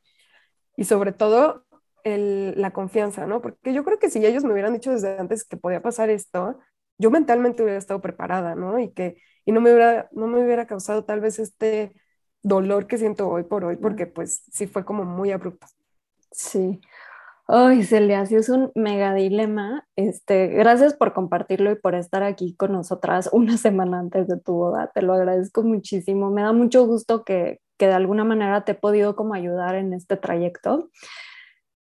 y 0.77 0.85
sobre 0.85 1.13
todo 1.13 1.65
el, 2.05 2.61
la 2.61 2.73
confianza, 2.73 3.27
¿no? 3.27 3.41
Porque 3.41 3.73
yo 3.73 3.83
creo 3.85 3.99
que 3.99 4.11
si 4.11 4.25
ellos 4.25 4.45
me 4.45 4.53
hubieran 4.53 4.75
dicho 4.75 4.93
desde 4.93 5.19
antes 5.19 5.45
que 5.45 5.57
podía 5.57 5.81
pasar 5.81 6.11
esto, 6.11 6.59
yo 6.99 7.11
mentalmente 7.11 7.63
hubiera 7.63 7.79
estado 7.79 8.01
preparada, 8.01 8.55
¿no? 8.55 8.79
Y 8.79 8.93
que 8.93 9.17
y 9.45 9.53
no 9.53 9.61
me 9.61 9.73
hubiera, 9.73 10.09
no 10.13 10.27
me 10.27 10.43
hubiera 10.45 10.67
causado 10.67 11.05
tal 11.05 11.21
vez 11.21 11.39
este 11.39 11.95
dolor 12.43 12.87
que 12.87 12.99
siento 12.99 13.29
hoy 13.29 13.45
por 13.45 13.65
hoy, 13.65 13.77
porque 13.77 14.07
pues 14.07 14.45
sí 14.51 14.67
fue 14.67 14.85
como 14.85 15.05
muy 15.05 15.33
abrupto. 15.33 15.67
Sí. 16.31 16.81
Ay, 17.49 17.83
Celia, 17.85 18.25
sí 18.27 18.37
es 18.37 18.49
un 18.49 18.71
mega 18.75 19.15
dilema. 19.15 19.87
Este, 19.97 20.49
gracias 20.49 20.95
por 20.95 21.13
compartirlo 21.13 21.71
y 21.71 21.75
por 21.77 21.95
estar 21.95 22.23
aquí 22.23 22.55
con 22.57 22.73
nosotras 22.73 23.29
una 23.33 23.57
semana 23.59 23.99
antes 23.99 24.29
de 24.29 24.39
tu 24.41 24.55
boda. 24.55 24.91
Te 24.95 25.03
lo 25.03 25.13
agradezco 25.15 25.63
muchísimo. 25.63 26.31
Me 26.31 26.43
da 26.43 26.53
mucho 26.53 26.87
gusto 26.87 27.25
que, 27.25 27.61
que 27.79 27.87
de 27.89 27.95
alguna 27.95 28.25
manera 28.25 28.65
te 28.65 28.73
he 28.73 28.75
podido 28.77 29.17
como 29.17 29.35
ayudar 29.35 29.75
en 29.75 29.93
este 29.93 30.17
trayecto. 30.17 30.89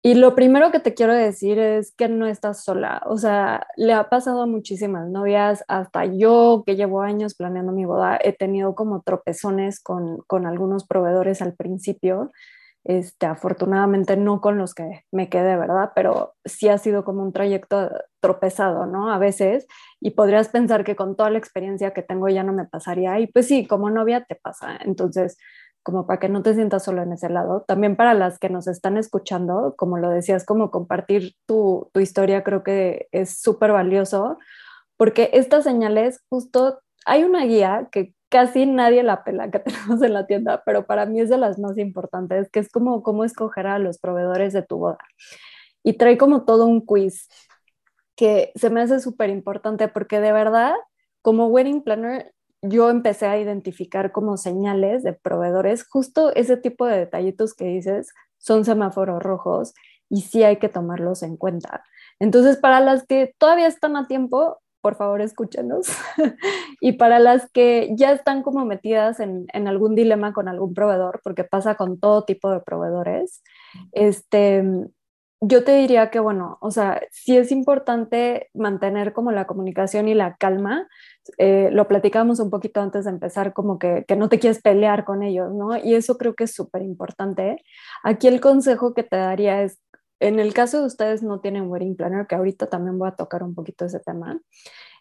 Y 0.05 0.15
lo 0.15 0.35
primero 0.35 0.69
que 0.71 0.81
te 0.81 0.93
quiero 0.93 1.13
decir 1.13 1.59
es 1.59 1.93
que 1.95 2.09
no 2.09 2.27
estás 2.27 2.65
sola. 2.65 3.01
O 3.05 3.17
sea, 3.17 3.65
le 3.77 3.93
ha 3.93 4.09
pasado 4.09 4.41
a 4.41 4.47
muchísimas 4.47 5.09
novias, 5.09 5.63
hasta 5.69 6.03
yo 6.05 6.63
que 6.65 6.75
llevo 6.75 7.01
años 7.01 7.35
planeando 7.35 7.71
mi 7.71 7.85
boda, 7.85 8.19
he 8.21 8.33
tenido 8.33 8.75
como 8.75 9.01
tropezones 9.01 9.81
con, 9.81 10.17
con 10.27 10.45
algunos 10.45 10.85
proveedores 10.85 11.41
al 11.41 11.55
principio 11.55 12.31
este, 12.85 13.25
afortunadamente 13.25 14.17
no 14.17 14.41
con 14.41 14.57
los 14.57 14.73
que 14.73 15.05
me 15.11 15.29
quedé, 15.29 15.55
¿verdad? 15.55 15.91
Pero 15.95 16.35
sí 16.43 16.67
ha 16.67 16.77
sido 16.77 17.05
como 17.05 17.23
un 17.23 17.31
trayecto 17.31 17.91
tropezado, 18.19 18.85
¿no? 18.85 19.11
A 19.11 19.17
veces, 19.17 19.67
y 20.01 20.11
podrías 20.11 20.49
pensar 20.49 20.83
que 20.83 20.95
con 20.95 21.15
toda 21.15 21.29
la 21.29 21.37
experiencia 21.37 21.91
que 21.91 22.01
tengo 22.01 22.27
ya 22.27 22.43
no 22.43 22.53
me 22.53 22.65
pasaría, 22.65 23.19
y 23.19 23.27
pues 23.27 23.47
sí, 23.47 23.65
como 23.67 23.89
novia 23.89 24.25
te 24.27 24.35
pasa, 24.35 24.77
entonces, 24.81 25.37
como 25.83 26.07
para 26.07 26.19
que 26.19 26.29
no 26.29 26.41
te 26.41 26.53
sientas 26.53 26.83
solo 26.83 27.03
en 27.03 27.13
ese 27.13 27.29
lado, 27.29 27.63
también 27.67 27.95
para 27.95 28.13
las 28.13 28.39
que 28.39 28.49
nos 28.49 28.67
están 28.67 28.97
escuchando, 28.97 29.75
como 29.77 29.97
lo 29.97 30.09
decías, 30.09 30.45
como 30.45 30.71
compartir 30.71 31.35
tu, 31.45 31.89
tu 31.93 31.99
historia 31.99 32.43
creo 32.43 32.63
que 32.63 33.07
es 33.11 33.39
súper 33.41 33.71
valioso, 33.73 34.37
porque 34.97 35.29
estas 35.33 35.65
señales 35.65 36.21
justo 36.29 36.79
hay 37.05 37.23
una 37.23 37.45
guía 37.45 37.89
que 37.91 38.13
casi 38.29 38.65
nadie 38.65 39.03
la 39.03 39.23
pela 39.23 39.51
que 39.51 39.59
tenemos 39.59 40.01
en 40.01 40.13
la 40.13 40.25
tienda, 40.25 40.63
pero 40.65 40.87
para 40.87 41.05
mí 41.05 41.21
es 41.21 41.29
de 41.29 41.37
las 41.37 41.59
más 41.59 41.77
importantes, 41.77 42.49
que 42.49 42.59
es 42.59 42.69
como 42.69 43.03
cómo 43.03 43.23
escoger 43.23 43.67
a 43.67 43.77
los 43.77 43.99
proveedores 43.99 44.53
de 44.53 44.63
tu 44.63 44.77
boda. 44.77 44.97
Y 45.83 45.93
trae 45.93 46.17
como 46.17 46.43
todo 46.43 46.65
un 46.65 46.81
quiz 46.81 47.27
que 48.15 48.51
se 48.55 48.69
me 48.69 48.81
hace 48.81 48.99
súper 48.99 49.29
importante 49.29 49.87
porque 49.87 50.19
de 50.19 50.31
verdad, 50.31 50.73
como 51.21 51.47
wedding 51.47 51.83
planner, 51.83 52.33
yo 52.63 52.89
empecé 52.89 53.27
a 53.27 53.37
identificar 53.37 54.11
como 54.11 54.37
señales 54.37 55.03
de 55.03 55.13
proveedores, 55.13 55.85
justo 55.87 56.33
ese 56.33 56.57
tipo 56.57 56.85
de 56.85 56.97
detallitos 56.97 57.53
que 57.53 57.65
dices 57.65 58.13
son 58.37 58.65
semáforos 58.65 59.21
rojos 59.21 59.73
y 60.09 60.21
sí 60.21 60.43
hay 60.43 60.57
que 60.57 60.69
tomarlos 60.69 61.23
en 61.23 61.37
cuenta. 61.37 61.83
Entonces, 62.19 62.57
para 62.57 62.79
las 62.79 63.05
que 63.05 63.33
todavía 63.37 63.67
están 63.67 63.95
a 63.97 64.07
tiempo, 64.07 64.59
por 64.81 64.95
favor 64.95 65.21
escúchenos. 65.21 65.87
y 66.81 66.93
para 66.93 67.19
las 67.19 67.49
que 67.51 67.89
ya 67.95 68.11
están 68.11 68.43
como 68.43 68.65
metidas 68.65 69.19
en, 69.19 69.45
en, 69.53 69.67
algún 69.67 69.95
dilema 69.95 70.33
con 70.33 70.47
algún 70.47 70.73
proveedor, 70.73 71.21
porque 71.23 71.43
pasa 71.43 71.75
con 71.75 71.99
todo 71.99 72.25
tipo 72.25 72.51
de 72.51 72.59
proveedores, 72.59 73.41
este, 73.91 74.63
yo 75.45 75.63
te 75.63 75.73
diría 75.75 76.09
que, 76.09 76.19
bueno, 76.19 76.57
o 76.61 76.71
sea, 76.71 77.01
sí 77.11 77.37
es 77.37 77.51
importante 77.51 78.49
mantener 78.53 79.13
como 79.13 79.31
la 79.31 79.45
comunicación 79.45 80.07
y 80.07 80.13
la 80.13 80.35
calma. 80.37 80.87
Eh, 81.37 81.69
lo 81.71 81.87
platicamos 81.87 82.39
un 82.39 82.49
poquito 82.49 82.81
antes 82.81 83.05
de 83.05 83.11
empezar, 83.11 83.53
como 83.53 83.77
que, 83.79 84.05
que 84.07 84.15
no 84.15 84.29
te 84.29 84.39
quieres 84.39 84.61
pelear 84.61 85.05
con 85.05 85.21
ellos, 85.21 85.53
¿no? 85.53 85.77
Y 85.77 85.95
eso 85.95 86.17
creo 86.17 86.33
que 86.33 86.45
es 86.45 86.53
súper 86.53 86.81
importante. 86.81 87.63
Aquí 88.03 88.27
el 88.27 88.39
consejo 88.41 88.93
que 88.93 89.03
te 89.03 89.17
daría 89.17 89.63
es 89.63 89.79
en 90.19 90.39
el 90.39 90.53
caso 90.53 90.79
de 90.79 90.85
ustedes 90.85 91.21
no 91.21 91.41
tienen 91.41 91.69
wedding 91.69 91.97
planner, 91.97 92.27
que 92.27 92.35
ahorita 92.35 92.67
también 92.67 92.97
voy 92.97 93.09
a 93.09 93.15
tocar 93.15 93.43
un 93.43 93.53
poquito 93.53 93.85
ese 93.85 93.99
tema, 93.99 94.39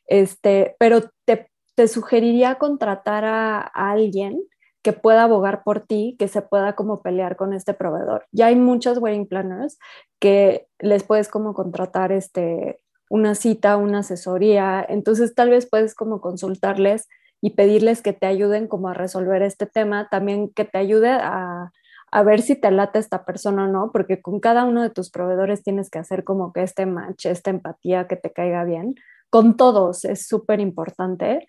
este, 0.06 0.74
pero 0.80 1.02
te, 1.24 1.48
te 1.74 1.88
sugeriría 1.88 2.56
contratar 2.56 3.24
a, 3.24 3.60
alguien 3.60 4.42
que 4.82 4.92
pueda 4.92 5.24
abogar 5.24 5.62
por 5.62 5.80
ti, 5.80 6.16
que 6.18 6.28
se 6.28 6.42
pueda 6.42 6.74
como 6.74 7.02
pelear 7.02 7.36
con 7.36 7.52
este 7.52 7.72
proveedor. 7.72 8.26
Ya 8.32 8.46
hay 8.46 8.56
muchas 8.56 8.98
wedding 8.98 9.26
planners 9.26 9.78
que 10.18 10.66
les 10.80 11.04
puedes 11.04 11.28
como 11.28 11.54
contratar 11.54 12.10
este, 12.12 12.80
una 13.08 13.34
cita, 13.34 13.76
una 13.76 14.00
asesoría, 14.00 14.84
entonces 14.88 15.34
tal 15.34 15.50
vez 15.50 15.68
puedes 15.68 15.94
como 15.94 16.20
consultarles 16.20 17.08
y 17.40 17.50
pedirles 17.50 18.02
que 18.02 18.12
te 18.12 18.26
ayuden 18.26 18.68
como 18.68 18.88
a 18.88 18.94
resolver 18.94 19.42
este 19.42 19.66
tema, 19.66 20.08
también 20.10 20.48
que 20.48 20.64
te 20.64 20.78
ayude 20.78 21.10
a, 21.10 21.72
a 22.10 22.22
ver 22.22 22.42
si 22.42 22.56
te 22.56 22.70
late 22.70 22.98
esta 22.98 23.24
persona 23.24 23.64
o 23.64 23.68
no, 23.68 23.90
porque 23.92 24.20
con 24.20 24.38
cada 24.38 24.64
uno 24.64 24.82
de 24.82 24.90
tus 24.90 25.10
proveedores 25.10 25.62
tienes 25.62 25.90
que 25.90 25.98
hacer 25.98 26.24
como 26.24 26.52
que 26.52 26.62
este 26.62 26.86
match, 26.86 27.26
esta 27.26 27.50
empatía 27.50 28.06
que 28.06 28.16
te 28.16 28.32
caiga 28.32 28.64
bien. 28.64 28.94
Con 29.30 29.56
todos 29.56 30.04
es 30.04 30.26
súper 30.26 30.60
importante. 30.60 31.48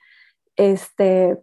Este, 0.55 1.37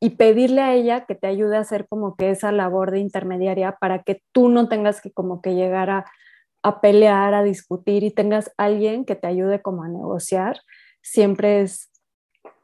y, 0.00 0.10
pedirle 0.10 0.60
a 0.62 0.74
ella 0.74 1.06
que 1.06 1.14
te 1.14 1.26
ayude 1.26 1.56
a 1.56 1.60
hacer 1.60 1.86
como 1.88 2.16
que 2.16 2.30
esa 2.30 2.52
labor 2.52 2.90
de 2.90 2.98
intermediaria 2.98 3.76
para 3.80 4.02
que 4.02 4.22
tú 4.32 4.48
no 4.48 4.68
tengas 4.68 5.00
que 5.00 5.12
como 5.12 5.42
que 5.42 5.54
llegar 5.54 5.90
a, 5.90 6.04
a 6.62 6.80
pelear, 6.80 7.34
a 7.34 7.42
discutir 7.42 8.02
y 8.04 8.10
tengas 8.10 8.52
alguien 8.56 9.04
que 9.04 9.16
te 9.16 9.26
ayude 9.26 9.62
como 9.62 9.82
a 9.82 9.88
negociar. 9.88 10.60
Siempre 11.02 11.62
es 11.62 11.90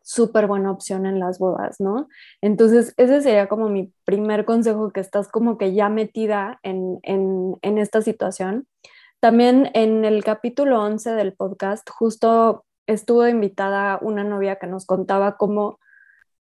súper 0.02 0.46
buena 0.46 0.70
opción 0.70 1.06
en 1.06 1.18
las 1.18 1.38
bodas, 1.38 1.80
¿no? 1.80 2.08
Entonces, 2.42 2.92
ese 2.98 3.22
sería 3.22 3.48
como 3.48 3.68
mi 3.68 3.92
primer 4.04 4.44
consejo, 4.44 4.92
que 4.92 5.00
estás 5.00 5.28
como 5.28 5.56
que 5.56 5.74
ya 5.74 5.88
metida 5.88 6.60
en, 6.62 6.98
en, 7.02 7.56
en 7.62 7.78
esta 7.78 8.02
situación. 8.02 8.66
También 9.20 9.70
en 9.72 10.04
el 10.04 10.22
capítulo 10.22 10.82
11 10.82 11.12
del 11.12 11.32
podcast, 11.32 11.88
justo 11.88 12.64
estuvo 12.86 13.26
invitada 13.26 13.98
una 14.02 14.22
novia 14.24 14.56
que 14.56 14.66
nos 14.66 14.84
contaba 14.84 15.38
cómo, 15.38 15.78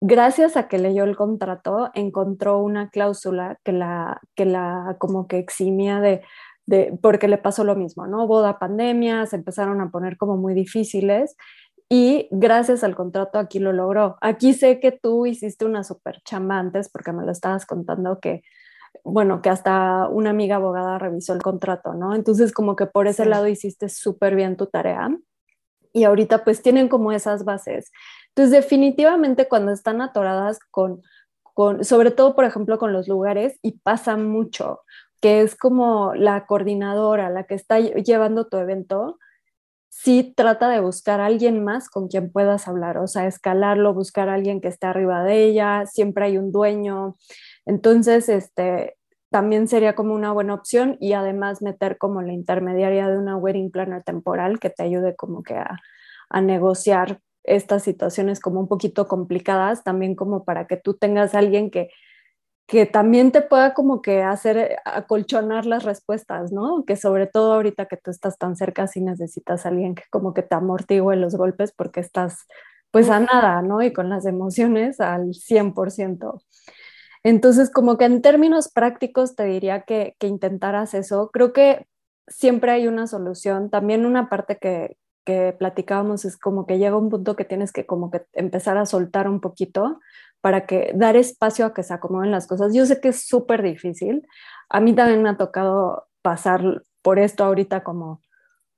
gracias 0.02 0.58
a 0.58 0.68
que 0.68 0.80
leyó 0.80 1.04
el 1.04 1.16
contrato, 1.16 1.92
encontró 1.94 2.60
una 2.60 2.90
cláusula 2.90 3.60
que 3.64 3.72
la, 3.72 4.20
que 4.36 4.46
la 4.46 4.98
como 5.00 5.28
que 5.28 5.38
eximia 5.38 6.02
de, 6.02 6.22
de, 6.66 6.98
porque 7.02 7.28
le 7.28 7.38
pasó 7.38 7.64
lo 7.64 7.76
mismo, 7.76 8.08
¿no? 8.08 8.28
Boda, 8.28 8.60
pandemia, 8.60 9.26
se 9.28 9.38
empezaron 9.38 9.80
a 9.80 9.92
poner 9.92 10.18
como 10.18 10.38
muy 10.38 10.54
difíciles 10.54 11.36
y 11.88 12.28
gracias 12.32 12.84
al 12.84 12.96
contrato 12.96 13.38
aquí 13.38 13.60
lo 13.60 13.74
logró. 13.74 14.18
Aquí 14.22 14.54
sé 14.54 14.80
que 14.80 14.92
tú 14.92 15.26
hiciste 15.26 15.66
una 15.66 15.84
super 15.84 16.22
chamba 16.24 16.58
antes 16.58 16.90
porque 16.90 17.12
me 17.12 17.24
lo 17.24 17.32
estabas 17.32 17.66
contando 17.66 18.20
que, 18.20 18.42
bueno, 19.04 19.42
que 19.42 19.50
hasta 19.50 20.08
una 20.08 20.32
amiga 20.32 20.56
abogada 20.56 20.98
revisó 20.98 21.34
el 21.34 21.42
contrato, 21.42 21.94
¿no? 21.94 22.16
Entonces 22.16 22.54
como 22.54 22.76
que 22.76 22.88
por 22.88 23.08
ese 23.08 23.26
lado 23.26 23.48
hiciste 23.48 23.90
súper 23.90 24.36
bien 24.36 24.58
tu 24.58 24.68
tarea 24.68 25.10
y 25.94 26.06
ahorita 26.06 26.44
pues 26.44 26.62
tienen 26.62 26.88
como 26.88 27.12
esas 27.12 27.44
bases. 27.44 27.92
Entonces 28.36 28.52
definitivamente 28.52 29.48
cuando 29.48 29.72
están 29.72 30.02
atoradas 30.02 30.60
con, 30.72 31.02
con, 31.54 31.84
sobre 31.84 32.12
todo 32.12 32.36
por 32.36 32.46
ejemplo 32.46 32.78
con 32.78 32.94
los 32.94 33.08
lugares 33.08 33.60
y 33.62 33.80
pasa 33.80 34.18
mucho, 34.18 34.82
que 35.22 35.42
es 35.42 35.56
como 35.56 36.14
la 36.16 36.46
coordinadora, 36.46 37.30
la 37.30 37.46
que 37.46 37.56
está 37.56 37.80
llevando 37.80 38.48
tu 38.48 38.58
evento, 38.58 39.20
sí 39.90 40.34
trata 40.36 40.70
de 40.70 40.80
buscar 40.80 41.20
a 41.20 41.28
alguien 41.28 41.64
más 41.64 41.90
con 41.90 42.08
quien 42.08 42.32
puedas 42.32 42.68
hablar, 42.68 42.98
o 42.98 43.08
sea, 43.08 43.28
escalarlo, 43.28 43.94
buscar 43.94 44.30
a 44.30 44.34
alguien 44.36 44.62
que 44.62 44.70
esté 44.70 44.88
arriba 44.88 45.24
de 45.24 45.46
ella, 45.46 45.86
siempre 45.86 46.26
hay 46.26 46.38
un 46.38 46.52
dueño. 46.52 47.18
Entonces, 47.66 48.30
este, 48.30 48.98
también 49.30 49.68
sería 49.68 49.94
como 49.94 50.16
una 50.16 50.32
buena 50.32 50.54
opción 50.56 50.98
y 51.00 51.14
además 51.14 51.62
meter 51.62 51.98
como 51.98 52.22
la 52.22 52.34
intermediaria 52.34 53.10
de 53.10 53.18
una 53.18 53.38
wedding 53.38 53.70
planner 53.70 54.04
temporal 54.04 54.60
que 54.60 54.70
te 54.70 54.84
ayude 54.84 55.16
como 55.16 55.44
que 55.44 55.56
a, 55.56 55.78
a 56.30 56.42
negociar 56.42 57.20
estas 57.44 57.84
situaciones 57.84 58.40
como 58.40 58.60
un 58.60 58.68
poquito 58.68 59.08
complicadas, 59.08 59.84
también 59.84 60.16
como 60.16 60.44
para 60.44 60.68
que 60.68 60.78
tú 60.78 60.96
tengas 60.96 61.36
a 61.36 61.40
alguien 61.40 61.72
que 61.72 61.90
que 62.72 62.86
también 62.86 63.34
te 63.34 63.42
pueda 63.42 63.74
como 63.74 64.02
que 64.02 64.24
hacer 64.24 64.78
acolchonar 64.86 65.66
las 65.66 65.84
respuestas, 65.84 66.54
¿no? 66.54 66.86
Que 66.86 66.96
sobre 66.96 67.28
todo 67.28 67.52
ahorita 67.52 67.88
que 67.88 67.98
tú 67.98 68.12
estás 68.12 68.38
tan 68.38 68.56
cerca, 68.56 68.88
sí 68.88 69.02
necesitas 69.02 69.66
a 69.66 69.70
alguien 69.70 69.94
que 69.94 70.04
como 70.10 70.34
que 70.34 70.42
te 70.42 70.56
amortigue 70.56 71.18
los 71.18 71.36
golpes 71.36 71.74
porque 71.76 72.00
estás 72.00 72.48
pues 72.90 73.10
a 73.10 73.20
nada, 73.20 73.62
¿no? 73.62 73.82
Y 73.82 73.92
con 73.92 74.08
las 74.08 74.26
emociones 74.26 75.02
al 75.02 75.34
100%. 75.34 76.42
Entonces, 77.24 77.70
como 77.70 77.98
que 77.98 78.06
en 78.06 78.22
términos 78.22 78.72
prácticos 78.72 79.36
te 79.36 79.44
diría 79.44 79.82
que, 79.82 80.16
que 80.18 80.28
intentaras 80.28 80.94
eso. 80.94 81.30
Creo 81.34 81.52
que 81.52 81.88
siempre 82.28 82.72
hay 82.72 82.88
una 82.88 83.06
solución. 83.06 83.70
También 83.70 84.06
una 84.06 84.30
parte 84.30 84.58
que, 84.58 84.96
que 85.26 85.56
platicábamos 85.58 86.26
es 86.26 86.38
como 86.38 86.66
que 86.66 86.78
llega 86.80 86.98
un 86.98 87.10
punto 87.10 87.36
que 87.36 87.46
tienes 87.46 87.72
que 87.72 87.86
como 87.86 88.12
que 88.12 88.24
empezar 88.34 88.78
a 88.78 88.86
soltar 88.86 89.30
un 89.30 89.40
poquito 89.40 90.00
para 90.42 90.66
que 90.66 90.92
dar 90.96 91.16
espacio 91.16 91.66
a 91.66 91.74
que 91.74 91.84
se 91.84 91.94
acomoden 91.94 92.32
las 92.32 92.48
cosas. 92.48 92.74
Yo 92.74 92.86
sé 92.86 93.00
que 93.00 93.10
es 93.10 93.28
súper 93.28 93.62
difícil. 93.62 94.28
A 94.70 94.80
mí 94.80 94.94
también 94.96 95.22
me 95.22 95.30
ha 95.30 95.38
tocado 95.38 96.08
pasar 96.22 96.84
por 97.02 97.20
esto 97.20 97.44
ahorita 97.44 97.84
como, 97.84 98.22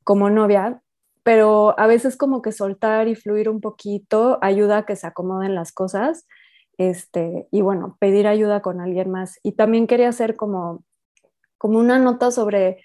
como 0.04 0.30
novia, 0.30 0.82
pero 1.24 1.78
a 1.80 1.88
veces 1.88 2.18
como 2.18 2.42
que 2.42 2.52
soltar 2.52 3.08
y 3.08 3.16
fluir 3.16 3.50
un 3.50 3.62
poquito 3.62 4.40
ayuda 4.42 4.80
a 4.80 4.86
que 4.86 4.98
se 4.98 5.08
acomoden 5.08 5.56
las 5.56 5.72
cosas. 5.72 6.28
Este, 6.78 7.48
y 7.52 7.62
bueno, 7.62 7.98
pedir 8.00 8.28
ayuda 8.28 8.62
con 8.62 8.82
alguien 8.82 9.10
más. 9.10 9.40
Y 9.44 9.54
también 9.54 9.88
quería 9.88 10.10
hacer 10.10 10.36
como, 10.36 10.84
como 11.58 11.80
una 11.80 11.98
nota 11.98 12.32
sobre, 12.32 12.84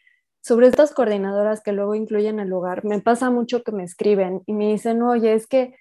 sobre 0.48 0.66
estas 0.66 0.92
coordinadoras 0.92 1.62
que 1.62 1.72
luego 1.72 1.94
incluyen 1.94 2.40
el 2.40 2.48
lugar. 2.48 2.82
Me 2.82 3.00
pasa 3.00 3.28
mucho 3.28 3.62
que 3.62 3.70
me 3.70 3.84
escriben 3.84 4.42
y 4.46 4.54
me 4.54 4.68
dicen, 4.68 5.02
oye, 5.02 5.34
es 5.34 5.46
que 5.46 5.76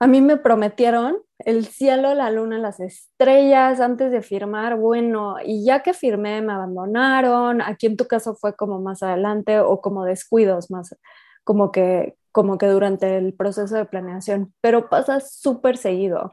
a 0.00 0.06
mí 0.06 0.22
me 0.22 0.38
prometieron 0.38 1.18
el 1.38 1.66
cielo, 1.66 2.14
la 2.14 2.30
luna, 2.30 2.56
las 2.56 2.80
estrellas 2.80 3.80
antes 3.80 4.10
de 4.10 4.22
firmar, 4.22 4.78
bueno, 4.78 5.36
y 5.44 5.64
ya 5.64 5.82
que 5.82 5.92
firmé 5.92 6.40
me 6.40 6.54
abandonaron, 6.54 7.60
aquí 7.60 7.86
en 7.86 7.98
tu 7.98 8.06
caso 8.06 8.34
fue 8.34 8.56
como 8.56 8.80
más 8.80 9.02
adelante 9.02 9.60
o 9.60 9.82
como 9.82 10.04
descuidos 10.04 10.70
más, 10.70 10.96
como 11.44 11.70
que, 11.70 12.16
como 12.32 12.56
que 12.56 12.66
durante 12.66 13.18
el 13.18 13.34
proceso 13.34 13.76
de 13.76 13.84
planeación, 13.84 14.54
pero 14.62 14.88
pasa 14.88 15.20
súper 15.20 15.76
seguido. 15.76 16.32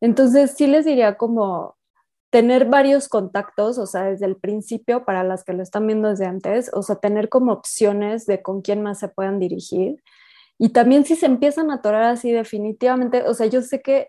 Entonces 0.00 0.54
sí 0.56 0.66
les 0.66 0.86
diría 0.86 1.16
como 1.16 1.76
tener 2.34 2.64
varios 2.64 3.08
contactos, 3.08 3.78
o 3.78 3.86
sea, 3.86 4.06
desde 4.06 4.26
el 4.26 4.34
principio 4.34 5.04
para 5.04 5.22
las 5.22 5.44
que 5.44 5.52
lo 5.52 5.62
están 5.62 5.86
viendo 5.86 6.08
desde 6.08 6.26
antes, 6.26 6.68
o 6.74 6.82
sea, 6.82 6.96
tener 6.96 7.28
como 7.28 7.52
opciones 7.52 8.26
de 8.26 8.42
con 8.42 8.60
quién 8.60 8.82
más 8.82 8.98
se 8.98 9.06
puedan 9.06 9.38
dirigir. 9.38 10.02
Y 10.58 10.70
también 10.70 11.04
si 11.04 11.14
se 11.14 11.26
empiezan 11.26 11.70
a 11.70 11.74
atorar 11.74 12.02
así 12.02 12.32
definitivamente, 12.32 13.22
o 13.22 13.34
sea, 13.34 13.46
yo 13.46 13.62
sé 13.62 13.82
que 13.82 14.08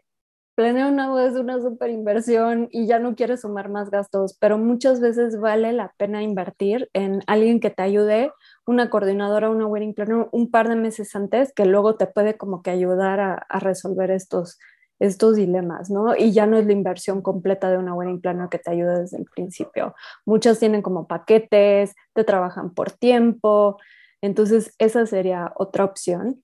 planear 0.55 0.91
una 0.91 1.07
boda 1.07 1.27
es 1.27 1.35
una 1.35 1.61
super 1.61 1.91
inversión 1.91 2.67
y 2.71 2.87
ya 2.87 2.97
no 2.97 3.13
quieres 3.13 3.41
sumar 3.41 3.69
más 3.69 3.91
gastos, 3.91 4.35
pero 4.39 4.57
muchas 4.57 5.01
veces 5.01 5.39
vale 5.39 5.71
la 5.71 5.93
pena 5.95 6.23
invertir 6.23 6.89
en 6.93 7.21
alguien 7.27 7.59
que 7.59 7.69
te 7.69 7.83
ayude, 7.83 8.31
una 8.65 8.89
coordinadora, 8.89 9.51
una 9.51 9.67
wedding 9.67 9.93
planner, 9.93 10.29
un 10.31 10.49
par 10.49 10.67
de 10.67 10.75
meses 10.75 11.15
antes, 11.15 11.53
que 11.53 11.67
luego 11.67 11.95
te 11.95 12.07
puede 12.07 12.37
como 12.37 12.63
que 12.63 12.71
ayudar 12.71 13.19
a, 13.19 13.35
a 13.35 13.59
resolver 13.59 14.09
estos, 14.09 14.57
estos 14.99 15.35
dilemas, 15.35 15.89
¿no? 15.89 16.15
Y 16.15 16.31
ya 16.31 16.45
no 16.45 16.57
es 16.57 16.65
la 16.65 16.73
inversión 16.73 17.21
completa 17.21 17.69
de 17.69 17.77
una 17.77 17.93
wedding 17.93 18.21
planner 18.21 18.49
que 18.49 18.59
te 18.59 18.71
ayuda 18.71 18.99
desde 18.99 19.17
el 19.17 19.25
principio. 19.25 19.93
Muchas 20.25 20.59
tienen 20.59 20.81
como 20.81 21.07
paquetes, 21.07 21.93
te 22.13 22.23
trabajan 22.23 22.73
por 22.73 22.91
tiempo, 22.91 23.77
entonces, 24.25 24.73
esa 24.79 25.05
sería 25.05 25.53
otra 25.55 25.85
opción. 25.85 26.41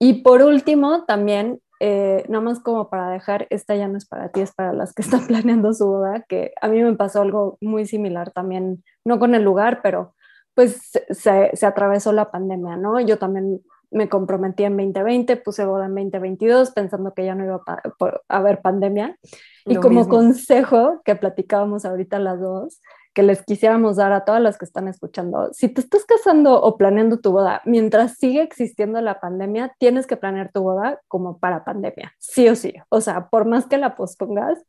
Y 0.00 0.22
por 0.22 0.42
último, 0.42 1.04
también, 1.04 1.60
eh, 1.78 2.24
nada 2.28 2.42
más 2.42 2.58
como 2.60 2.90
para 2.90 3.10
dejar, 3.10 3.46
esta 3.50 3.76
ya 3.76 3.86
no 3.86 3.96
es 3.96 4.06
para 4.06 4.30
ti, 4.30 4.40
es 4.40 4.52
para 4.52 4.72
las 4.72 4.92
que 4.92 5.02
están 5.20 5.26
planeando 5.26 5.72
su 5.72 5.86
boda, 5.86 6.24
que 6.28 6.52
a 6.60 6.68
mí 6.68 6.82
me 6.82 6.96
pasó 6.96 7.22
algo 7.22 7.58
muy 7.60 7.86
similar 7.86 8.32
también, 8.32 8.82
no 9.04 9.20
con 9.20 9.34
el 9.36 9.44
lugar, 9.44 9.80
pero 9.82 10.14
pues 10.54 10.90
se, 11.10 11.50
se 11.54 11.66
atravesó 11.66 12.12
la 12.12 12.30
pandemia, 12.30 12.76
¿no? 12.76 12.98
Yo 12.98 13.18
también 13.18 13.60
me 13.96 14.08
comprometí 14.08 14.64
en 14.64 14.76
2020, 14.76 15.36
puse 15.38 15.64
boda 15.64 15.86
en 15.86 15.94
2022 15.94 16.70
pensando 16.72 17.14
que 17.14 17.24
ya 17.24 17.34
no 17.34 17.44
iba 17.44 17.62
a, 17.66 17.82
haber 18.28 18.60
pandemia. 18.60 19.18
y 19.64 19.76
como 19.76 20.08
consejo 20.08 21.00
que 21.04 21.16
platicábamos 21.16 21.84
ahorita 21.84 22.18
las 22.18 22.40
dos, 22.40 22.80
que 23.14 23.22
les 23.22 23.42
quisiéramos 23.42 23.96
dar 23.96 24.12
a 24.12 24.26
todas 24.26 24.42
las 24.42 24.58
que 24.58 24.66
están 24.66 24.88
escuchando, 24.88 25.48
si 25.54 25.70
te 25.70 25.80
estás 25.80 26.04
casando 26.04 26.60
o 26.60 26.76
planeando 26.76 27.18
tu 27.18 27.32
boda, 27.32 27.62
mientras 27.64 28.18
sigue 28.18 28.42
existiendo 28.42 29.00
la 29.00 29.20
pandemia, 29.20 29.74
tienes 29.78 30.06
que 30.06 30.18
planear 30.18 30.52
tu 30.52 30.62
boda 30.62 31.00
como 31.08 31.38
para 31.38 31.64
pandemia, 31.64 32.12
sí 32.18 32.46
o 32.50 32.54
sí. 32.54 32.74
O 32.90 33.00
sea, 33.00 33.28
por 33.30 33.46
más 33.46 33.66
que 33.66 33.78
la 33.78 33.96
pospongas, 33.96 34.62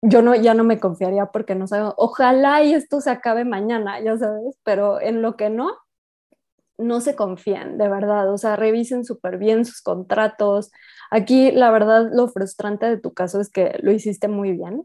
yo 0.00 0.22
no, 0.22 0.34
ya 0.34 0.54
no 0.54 0.64
me 0.64 0.80
confiaría 0.80 1.26
porque 1.26 1.54
no 1.54 1.66
sabemos, 1.66 1.92
ojalá 1.98 2.62
y 2.62 2.72
esto 2.72 3.02
se 3.02 3.10
acabe 3.10 3.44
mañana, 3.44 4.00
ya 4.00 4.16
sabes, 4.16 4.58
pero 4.64 5.00
en 5.00 5.20
lo 5.20 5.36
que 5.36 5.50
no, 5.50 5.70
no 6.78 7.00
se 7.00 7.14
confían, 7.14 7.78
de 7.78 7.88
verdad, 7.88 8.32
o 8.32 8.38
sea, 8.38 8.56
revisen 8.56 9.04
súper 9.04 9.38
bien 9.38 9.64
sus 9.64 9.80
contratos. 9.82 10.70
Aquí, 11.10 11.52
la 11.52 11.70
verdad, 11.70 12.10
lo 12.12 12.28
frustrante 12.28 12.86
de 12.86 12.98
tu 12.98 13.14
caso 13.14 13.40
es 13.40 13.50
que 13.50 13.78
lo 13.82 13.92
hiciste 13.92 14.28
muy 14.28 14.52
bien, 14.52 14.84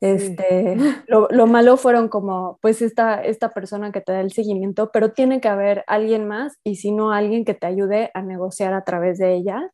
este, 0.00 0.76
lo, 1.08 1.46
malo 1.46 1.76
fueron 1.76 2.08
como, 2.08 2.58
pues 2.62 2.82
esta, 2.82 3.22
esta 3.22 3.52
persona 3.52 3.90
que 3.92 4.00
te 4.00 4.12
da 4.12 4.20
el 4.20 4.32
seguimiento, 4.32 4.90
pero 4.92 5.12
tiene 5.12 5.40
que 5.40 5.48
haber 5.48 5.84
alguien 5.86 6.26
más 6.26 6.58
y 6.64 6.76
si 6.76 6.92
no, 6.92 7.12
alguien 7.12 7.44
que 7.44 7.54
te 7.54 7.66
ayude 7.66 8.10
a 8.14 8.22
negociar 8.22 8.74
a 8.74 8.84
través 8.84 9.18
de 9.18 9.34
ella. 9.34 9.72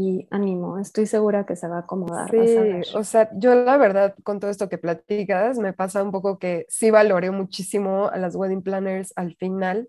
Y 0.00 0.28
ánimo, 0.30 0.78
estoy 0.78 1.06
segura 1.06 1.44
que 1.44 1.56
se 1.56 1.66
va 1.66 1.78
a 1.78 1.80
acomodar. 1.80 2.30
Sí, 2.30 2.94
o 2.94 3.02
sea, 3.02 3.30
yo 3.34 3.56
la 3.56 3.76
verdad, 3.76 4.14
con 4.22 4.38
todo 4.38 4.48
esto 4.48 4.68
que 4.68 4.78
platicas, 4.78 5.58
me 5.58 5.72
pasa 5.72 6.04
un 6.04 6.12
poco 6.12 6.38
que 6.38 6.66
sí 6.68 6.92
valoré 6.92 7.32
muchísimo 7.32 8.06
a 8.06 8.16
las 8.16 8.36
wedding 8.36 8.62
planners 8.62 9.12
al 9.16 9.34
final, 9.34 9.88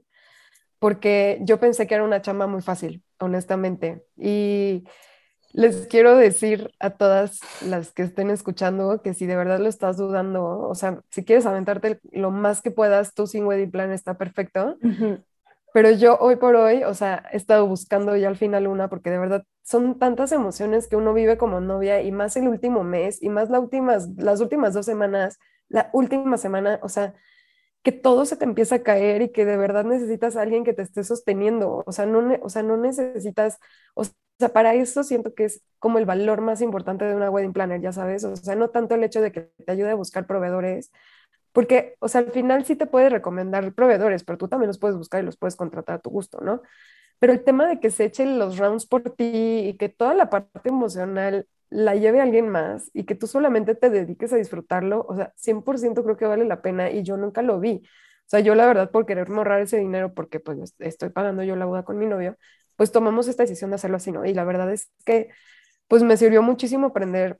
porque 0.79 1.39
yo 1.41 1.59
pensé 1.59 1.87
que 1.87 1.95
era 1.95 2.03
una 2.03 2.21
chamba 2.21 2.47
muy 2.47 2.61
fácil, 2.61 3.03
honestamente. 3.19 4.03
Y 4.17 4.85
les 5.51 5.87
quiero 5.87 6.15
decir 6.15 6.71
a 6.79 6.91
todas 6.91 7.39
las 7.65 7.91
que 7.91 8.03
estén 8.03 8.29
escuchando 8.29 9.01
que 9.01 9.13
si 9.13 9.25
de 9.25 9.35
verdad 9.35 9.59
lo 9.59 9.67
estás 9.67 9.97
dudando, 9.97 10.59
o 10.59 10.75
sea, 10.75 11.01
si 11.09 11.25
quieres 11.25 11.45
aventarte 11.45 11.99
lo 12.11 12.31
más 12.31 12.61
que 12.61 12.71
puedas, 12.71 13.13
tú 13.13 13.27
sin 13.27 13.45
wedding 13.45 13.71
plan 13.71 13.91
está 13.91 14.17
perfecto. 14.17 14.77
Pero 15.73 15.91
yo 15.91 16.17
hoy 16.19 16.35
por 16.37 16.55
hoy, 16.55 16.83
o 16.83 16.93
sea, 16.93 17.23
he 17.31 17.37
estado 17.37 17.67
buscando 17.67 18.15
ya 18.15 18.27
al 18.27 18.37
final 18.37 18.67
una 18.67 18.89
porque 18.89 19.11
de 19.11 19.19
verdad 19.19 19.43
son 19.61 19.99
tantas 19.99 20.31
emociones 20.31 20.87
que 20.87 20.95
uno 20.95 21.13
vive 21.13 21.37
como 21.37 21.61
novia 21.61 22.01
y 22.01 22.11
más 22.11 22.35
el 22.37 22.47
último 22.47 22.83
mes 22.83 23.21
y 23.21 23.29
más 23.29 23.49
las 23.49 23.61
últimas, 23.61 24.09
las 24.17 24.41
últimas 24.41 24.73
dos 24.73 24.85
semanas, 24.85 25.37
la 25.67 25.89
última 25.93 26.37
semana, 26.37 26.79
o 26.81 26.89
sea, 26.89 27.13
que 27.83 27.91
todo 27.91 28.25
se 28.25 28.35
te 28.37 28.45
empieza 28.45 28.75
a 28.75 28.83
caer 28.83 29.21
y 29.21 29.31
que 29.31 29.45
de 29.45 29.57
verdad 29.57 29.85
necesitas 29.85 30.35
a 30.35 30.41
alguien 30.41 30.63
que 30.63 30.73
te 30.73 30.81
esté 30.81 31.03
sosteniendo, 31.03 31.83
o 31.85 31.91
sea, 31.91 32.05
no, 32.05 32.37
o 32.41 32.49
sea, 32.49 32.63
no 32.63 32.77
necesitas, 32.77 33.59
o 33.93 34.03
sea, 34.05 34.49
para 34.53 34.73
eso 34.75 35.03
siento 35.03 35.33
que 35.33 35.45
es 35.45 35.63
como 35.79 35.97
el 35.99 36.05
valor 36.05 36.41
más 36.41 36.61
importante 36.61 37.05
de 37.05 37.15
una 37.15 37.29
wedding 37.29 37.53
planner, 37.53 37.81
ya 37.81 37.91
sabes, 37.93 38.23
o 38.25 38.35
sea, 38.35 38.55
no 38.55 38.69
tanto 38.69 38.95
el 38.95 39.03
hecho 39.03 39.21
de 39.21 39.31
que 39.31 39.41
te 39.65 39.71
ayude 39.71 39.91
a 39.91 39.95
buscar 39.95 40.27
proveedores, 40.27 40.91
porque, 41.51 41.95
o 41.99 42.07
sea, 42.07 42.21
al 42.21 42.31
final 42.31 42.65
sí 42.65 42.75
te 42.75 42.85
puede 42.85 43.09
recomendar 43.09 43.73
proveedores, 43.73 44.23
pero 44.23 44.37
tú 44.37 44.47
también 44.47 44.67
los 44.67 44.79
puedes 44.79 44.97
buscar 44.97 45.21
y 45.23 45.25
los 45.25 45.37
puedes 45.37 45.55
contratar 45.55 45.95
a 45.97 45.99
tu 45.99 46.09
gusto, 46.09 46.39
¿no? 46.41 46.61
Pero 47.19 47.33
el 47.33 47.43
tema 47.43 47.67
de 47.67 47.79
que 47.79 47.91
se 47.91 48.05
echen 48.05 48.39
los 48.39 48.57
rounds 48.57 48.85
por 48.85 49.03
ti 49.15 49.25
y 49.69 49.77
que 49.77 49.89
toda 49.89 50.13
la 50.13 50.29
parte 50.29 50.69
emocional 50.69 51.47
la 51.69 51.95
lleve 51.95 52.21
alguien 52.21 52.49
más 52.49 52.89
y 52.93 53.03
que 53.05 53.15
tú 53.15 53.27
solamente 53.27 53.75
te 53.75 53.89
dediques 53.89 54.33
a 54.33 54.37
disfrutarlo, 54.37 55.05
o 55.07 55.15
sea, 55.15 55.33
100% 55.35 56.03
creo 56.03 56.17
que 56.17 56.25
vale 56.25 56.45
la 56.45 56.61
pena 56.61 56.89
y 56.91 57.03
yo 57.03 57.17
nunca 57.17 57.41
lo 57.41 57.59
vi. 57.59 57.83
O 57.85 58.29
sea, 58.29 58.39
yo 58.41 58.55
la 58.55 58.65
verdad 58.67 58.91
por 58.91 59.05
querer 59.05 59.29
ahorrar 59.29 59.61
ese 59.61 59.77
dinero 59.77 60.13
porque 60.13 60.39
pues 60.39 60.75
estoy 60.79 61.09
pagando 61.09 61.43
yo 61.43 61.55
la 61.55 61.65
boda 61.65 61.83
con 61.83 61.97
mi 61.97 62.05
novio, 62.05 62.37
pues 62.75 62.91
tomamos 62.91 63.27
esta 63.27 63.43
decisión 63.43 63.71
de 63.71 63.75
hacerlo 63.75 63.97
así, 63.97 64.11
¿no? 64.11 64.25
Y 64.25 64.33
la 64.33 64.45
verdad 64.45 64.71
es 64.71 64.91
que, 65.05 65.29
pues 65.87 66.03
me 66.03 66.17
sirvió 66.17 66.41
muchísimo 66.43 66.87
aprender 66.87 67.39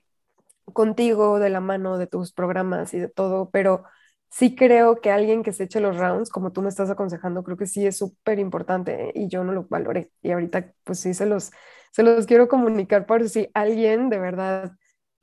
contigo 0.73 1.39
de 1.39 1.49
la 1.49 1.61
mano 1.61 1.97
de 1.97 2.07
tus 2.07 2.33
programas 2.33 2.93
y 2.93 2.99
de 2.99 3.09
todo, 3.09 3.49
pero 3.51 3.83
sí 4.29 4.55
creo 4.55 5.01
que 5.01 5.11
alguien 5.11 5.43
que 5.43 5.53
se 5.53 5.63
eche 5.65 5.79
los 5.79 5.97
rounds, 5.97 6.29
como 6.29 6.51
tú 6.51 6.61
me 6.61 6.69
estás 6.69 6.89
aconsejando, 6.89 7.43
creo 7.43 7.57
que 7.57 7.65
sí 7.67 7.85
es 7.85 7.97
súper 7.97 8.39
importante 8.39 9.11
y 9.15 9.27
yo 9.27 9.43
no 9.43 9.51
lo 9.53 9.65
valoré. 9.69 10.11
Y 10.21 10.31
ahorita, 10.31 10.73
pues 10.83 10.99
sí, 10.99 11.13
se 11.13 11.25
los, 11.25 11.51
se 11.91 12.03
los 12.03 12.25
quiero 12.25 12.47
comunicar 12.47 13.05
por 13.05 13.27
si 13.29 13.49
alguien 13.53 14.09
de 14.09 14.19
verdad, 14.19 14.71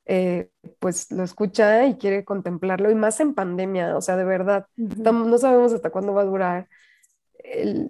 eh, 0.05 0.49
pues 0.79 1.11
lo 1.11 1.23
escucha 1.23 1.85
y 1.85 1.97
quiere 1.97 2.25
contemplarlo, 2.25 2.89
y 2.91 2.95
más 2.95 3.19
en 3.19 3.33
pandemia, 3.35 3.97
o 3.97 4.01
sea, 4.01 4.15
de 4.17 4.25
verdad, 4.25 4.67
no 4.75 5.37
sabemos 5.37 5.73
hasta 5.73 5.89
cuándo 5.89 6.13
va 6.13 6.21
a 6.21 6.25
durar. 6.25 6.67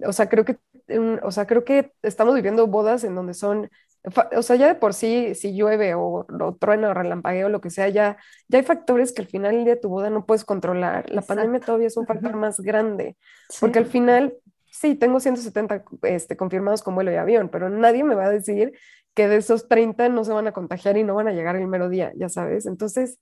o 0.06 0.12
sea, 0.12 0.28
creo 0.28 0.44
que 0.44 0.58
o 1.22 1.30
sea, 1.30 1.46
creo 1.46 1.64
que 1.64 1.92
estamos 2.02 2.34
viviendo 2.34 2.66
bodas 2.66 3.04
en 3.04 3.14
donde 3.14 3.34
son, 3.34 3.70
o 4.36 4.42
sea, 4.42 4.56
ya 4.56 4.66
de 4.68 4.74
por 4.74 4.94
sí, 4.94 5.34
si 5.34 5.54
llueve 5.54 5.94
o, 5.94 6.26
o 6.28 6.56
truena 6.56 6.90
o 6.90 6.94
relampagueo 6.94 7.46
o 7.46 7.50
lo 7.50 7.60
que 7.60 7.70
sea, 7.70 7.88
ya, 7.88 8.16
ya 8.48 8.58
hay 8.58 8.64
factores 8.64 9.12
que 9.12 9.22
al 9.22 9.28
final 9.28 9.64
de 9.64 9.76
tu 9.76 9.88
boda 9.88 10.10
no 10.10 10.26
puedes 10.26 10.44
controlar. 10.44 11.10
La 11.10 11.22
pandemia 11.22 11.60
todavía 11.60 11.86
es 11.88 11.96
un 11.96 12.06
factor 12.06 12.36
más 12.36 12.60
grande, 12.60 13.16
porque 13.60 13.78
al 13.78 13.86
final, 13.86 14.34
sí, 14.70 14.94
tengo 14.94 15.20
170 15.20 15.84
este, 16.02 16.36
confirmados 16.36 16.82
con 16.82 16.94
vuelo 16.94 17.10
de 17.10 17.18
avión, 17.18 17.48
pero 17.48 17.68
nadie 17.68 18.04
me 18.04 18.14
va 18.14 18.26
a 18.26 18.30
decir 18.30 18.72
que 19.14 19.28
de 19.28 19.36
esos 19.36 19.68
30 19.68 20.08
no 20.08 20.24
se 20.24 20.32
van 20.32 20.46
a 20.46 20.52
contagiar 20.52 20.96
y 20.96 21.02
no 21.02 21.14
van 21.14 21.28
a 21.28 21.32
llegar 21.32 21.56
el 21.56 21.66
mero 21.66 21.88
día, 21.88 22.12
ya 22.16 22.28
sabes. 22.28 22.66
Entonces, 22.66 23.18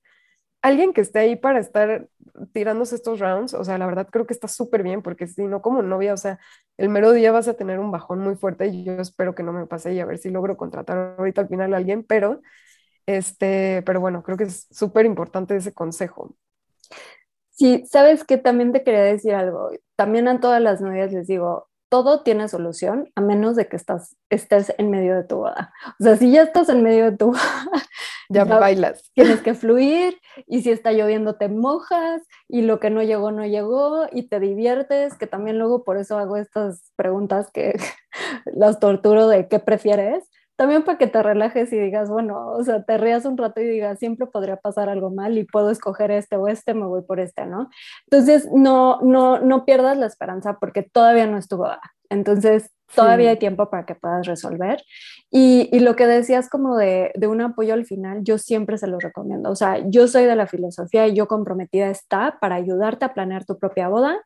alguien 0.66 0.92
que 0.92 1.00
esté 1.00 1.20
ahí 1.20 1.36
para 1.36 1.60
estar 1.60 2.08
tirándose 2.52 2.96
estos 2.96 3.20
rounds, 3.20 3.54
o 3.54 3.64
sea, 3.64 3.78
la 3.78 3.86
verdad 3.86 4.08
creo 4.10 4.26
que 4.26 4.32
está 4.34 4.48
súper 4.48 4.82
bien, 4.82 5.02
porque 5.02 5.26
si 5.26 5.46
no 5.46 5.62
como 5.62 5.82
novia, 5.82 6.12
o 6.12 6.16
sea, 6.16 6.38
el 6.76 6.88
mero 6.88 7.12
día 7.12 7.32
vas 7.32 7.48
a 7.48 7.54
tener 7.54 7.78
un 7.78 7.90
bajón 7.90 8.20
muy 8.20 8.36
fuerte 8.36 8.66
y 8.66 8.84
yo 8.84 8.92
espero 8.94 9.34
que 9.34 9.42
no 9.42 9.52
me 9.52 9.66
pase 9.66 9.94
y 9.94 10.00
a 10.00 10.06
ver 10.06 10.18
si 10.18 10.30
logro 10.30 10.56
contratar 10.56 11.16
ahorita 11.18 11.42
al 11.42 11.48
final 11.48 11.72
a 11.74 11.76
alguien, 11.78 12.04
pero, 12.04 12.42
este, 13.06 13.82
pero 13.86 14.00
bueno, 14.00 14.22
creo 14.22 14.36
que 14.36 14.44
es 14.44 14.66
súper 14.70 15.06
importante 15.06 15.56
ese 15.56 15.72
consejo. 15.72 16.36
Sí, 17.50 17.84
sabes 17.86 18.24
que 18.24 18.36
también 18.36 18.72
te 18.72 18.84
quería 18.84 19.02
decir 19.02 19.34
algo. 19.34 19.70
También 19.96 20.28
a 20.28 20.40
todas 20.40 20.60
las 20.60 20.80
novias 20.82 21.12
les 21.12 21.26
digo, 21.26 21.68
todo 21.88 22.22
tiene 22.22 22.48
solución 22.48 23.10
a 23.14 23.20
menos 23.20 23.56
de 23.56 23.68
que 23.68 23.76
estás, 23.76 24.16
estés 24.30 24.74
en 24.78 24.90
medio 24.90 25.14
de 25.14 25.24
tu 25.24 25.36
boda. 25.36 25.72
O 26.00 26.02
sea, 26.02 26.16
si 26.16 26.32
ya 26.32 26.42
estás 26.42 26.68
en 26.68 26.82
medio 26.82 27.10
de 27.10 27.16
tu 27.16 27.26
boda, 27.32 27.82
ya, 28.28 28.44
bailas. 28.44 29.10
Tienes 29.14 29.40
que 29.40 29.54
fluir 29.54 30.18
y 30.46 30.62
si 30.62 30.70
está 30.70 30.92
lloviendo 30.92 31.36
te 31.36 31.48
mojas 31.48 32.22
y 32.48 32.62
lo 32.62 32.80
que 32.80 32.90
no 32.90 33.02
llegó 33.02 33.30
no 33.30 33.46
llegó 33.46 34.06
y 34.10 34.28
te 34.28 34.40
diviertes, 34.40 35.16
que 35.16 35.26
también 35.26 35.58
luego 35.58 35.84
por 35.84 35.96
eso 35.96 36.18
hago 36.18 36.36
estas 36.36 36.92
preguntas 36.96 37.50
que 37.52 37.74
las 38.46 38.80
torturo 38.80 39.28
de 39.28 39.48
qué 39.48 39.58
prefieres, 39.58 40.28
también 40.56 40.82
para 40.84 40.98
que 40.98 41.06
te 41.06 41.22
relajes 41.22 41.72
y 41.72 41.78
digas, 41.78 42.08
bueno, 42.08 42.48
o 42.48 42.64
sea, 42.64 42.82
te 42.82 42.96
rías 42.96 43.26
un 43.26 43.36
rato 43.36 43.60
y 43.60 43.66
digas, 43.66 43.98
siempre 43.98 44.26
podría 44.26 44.56
pasar 44.56 44.88
algo 44.88 45.10
mal 45.10 45.36
y 45.36 45.44
puedo 45.44 45.70
escoger 45.70 46.10
este 46.10 46.36
o 46.36 46.48
este, 46.48 46.74
me 46.74 46.86
voy 46.86 47.02
por 47.02 47.20
este, 47.20 47.46
¿no? 47.46 47.68
Entonces, 48.10 48.48
no, 48.52 49.00
no, 49.02 49.38
no 49.40 49.64
pierdas 49.66 49.98
la 49.98 50.06
esperanza 50.06 50.58
porque 50.58 50.82
todavía 50.82 51.26
no 51.26 51.36
estuvo 51.36 51.68
Entonces, 52.08 52.70
todavía 52.94 53.30
hay 53.30 53.38
tiempo 53.38 53.68
para 53.68 53.84
que 53.84 53.94
puedas 53.94 54.26
resolver. 54.26 54.82
Y, 55.30 55.68
y 55.72 55.80
lo 55.80 55.94
que 55.94 56.06
decías 56.06 56.48
como 56.48 56.76
de, 56.76 57.12
de, 57.14 57.26
un 57.26 57.42
apoyo 57.42 57.74
al 57.74 57.84
final, 57.84 58.20
yo 58.22 58.38
siempre 58.38 58.78
se 58.78 58.86
lo 58.86 58.98
recomiendo. 58.98 59.50
O 59.50 59.56
sea, 59.56 59.78
yo 59.86 60.08
soy 60.08 60.24
de 60.24 60.36
la 60.36 60.46
filosofía 60.46 61.06
y 61.06 61.14
yo 61.14 61.28
comprometida 61.28 61.90
está 61.90 62.38
para 62.40 62.54
ayudarte 62.54 63.04
a 63.04 63.12
planear 63.12 63.44
tu 63.44 63.58
propia 63.58 63.88
boda, 63.88 64.16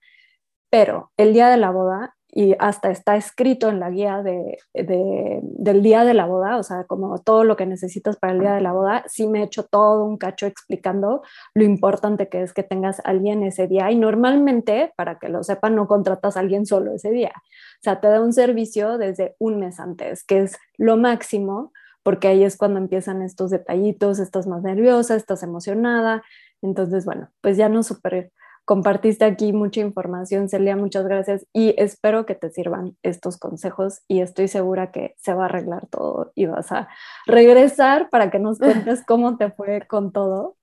pero 0.71 1.11
el 1.17 1.33
día 1.33 1.49
de 1.49 1.57
la 1.57 1.71
boda 1.71 2.15
y 2.33 2.55
hasta 2.59 2.91
está 2.91 3.17
escrito 3.17 3.69
en 3.69 3.81
la 3.81 3.91
guía 3.91 4.23
de, 4.23 4.59
del 4.73 5.83
día 5.83 6.05
de 6.05 6.15
la 6.15 6.27
boda, 6.27 6.59
o 6.59 6.63
sea, 6.63 6.85
como 6.85 7.19
todo 7.19 7.45
lo 7.45 7.57
que 7.57 7.67
necesitas 7.67 8.17
para 8.17 8.33
el 8.33 8.41
día 8.41 8.55
de 8.55 8.61
la 8.61 8.73
boda, 8.73 9.05
sí 9.09 9.27
me 9.27 9.41
he 9.41 9.45
hecho 9.45 9.65
todo 9.65 10.05
un 10.05 10.17
cacho 10.17 10.47
explicando 10.47 11.23
lo 11.55 11.65
importante 11.65 12.29
que 12.29 12.43
es 12.43 12.53
que 12.53 12.63
tengas 12.63 13.01
a 13.01 13.11
alguien 13.11 13.43
ese 13.43 13.67
día 13.67 13.91
y 13.91 13.97
normalmente, 13.97 14.93
para 14.97 15.19
que 15.19 15.29
lo 15.29 15.43
sepan, 15.43 15.75
no 15.75 15.89
contratas 15.89 16.37
a 16.37 16.41
alguien 16.41 16.67
solo 16.67 16.93
ese 16.93 17.11
día, 17.11 17.33
o 17.35 17.83
sea, 17.83 18.01
te 18.01 18.09
da 18.09 18.21
un 18.21 18.33
servicio 18.33 18.99
desde 18.99 19.35
un 19.39 19.59
mes 19.59 19.81
antes, 19.81 20.25
que 20.25 20.41
es 20.41 20.57
lo 20.79 20.97
máximo, 20.97 21.73
porque 22.03 22.29
ahí 22.29 22.45
es 22.45 22.57
cuando 22.57 22.79
empiezan 22.79 23.23
estos 23.23 23.51
detallitos, 23.51 24.21
estás 24.21 24.47
más 24.47 24.63
nerviosa, 24.63 25.17
estás 25.17 25.43
emocionada, 25.43 26.23
entonces, 26.63 27.05
bueno, 27.05 27.31
pues 27.41 27.57
ya 27.57 27.69
no 27.69 27.83
super 27.83 28.31
compartiste 28.71 29.25
aquí 29.25 29.53
mucha 29.53 29.81
información, 29.81 30.49
Celia, 30.49 30.77
muchas 30.77 31.05
gracias 31.05 31.45
y 31.53 31.75
espero 31.77 32.25
que 32.25 32.37
te 32.37 32.51
sirvan 32.51 32.97
estos 33.03 33.37
consejos 33.37 34.03
y 34.07 34.21
estoy 34.21 34.47
segura 34.47 34.93
que 34.93 35.17
se 35.19 35.35
va 35.35 35.43
a 35.43 35.47
arreglar 35.47 35.89
todo 35.89 36.31
y 36.37 36.47
vas 36.47 36.71
a 36.71 36.89
regresar 37.27 38.09
para 38.11 38.31
que 38.31 38.39
nos 38.39 38.59
cuentes 38.61 39.05
cómo 39.05 39.37
te 39.37 39.51
fue 39.51 39.85
con 39.89 40.13
todo. 40.13 40.57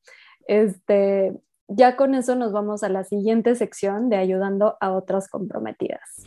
Este, 0.47 1.37
ya 1.67 1.97
con 1.97 2.15
eso 2.15 2.35
nos 2.35 2.53
vamos 2.53 2.81
a 2.81 2.87
la 2.87 3.03
siguiente 3.03 3.55
sección 3.55 4.07
de 4.07 4.15
ayudando 4.15 4.77
a 4.79 4.93
otras 4.93 5.27
comprometidas. 5.27 6.23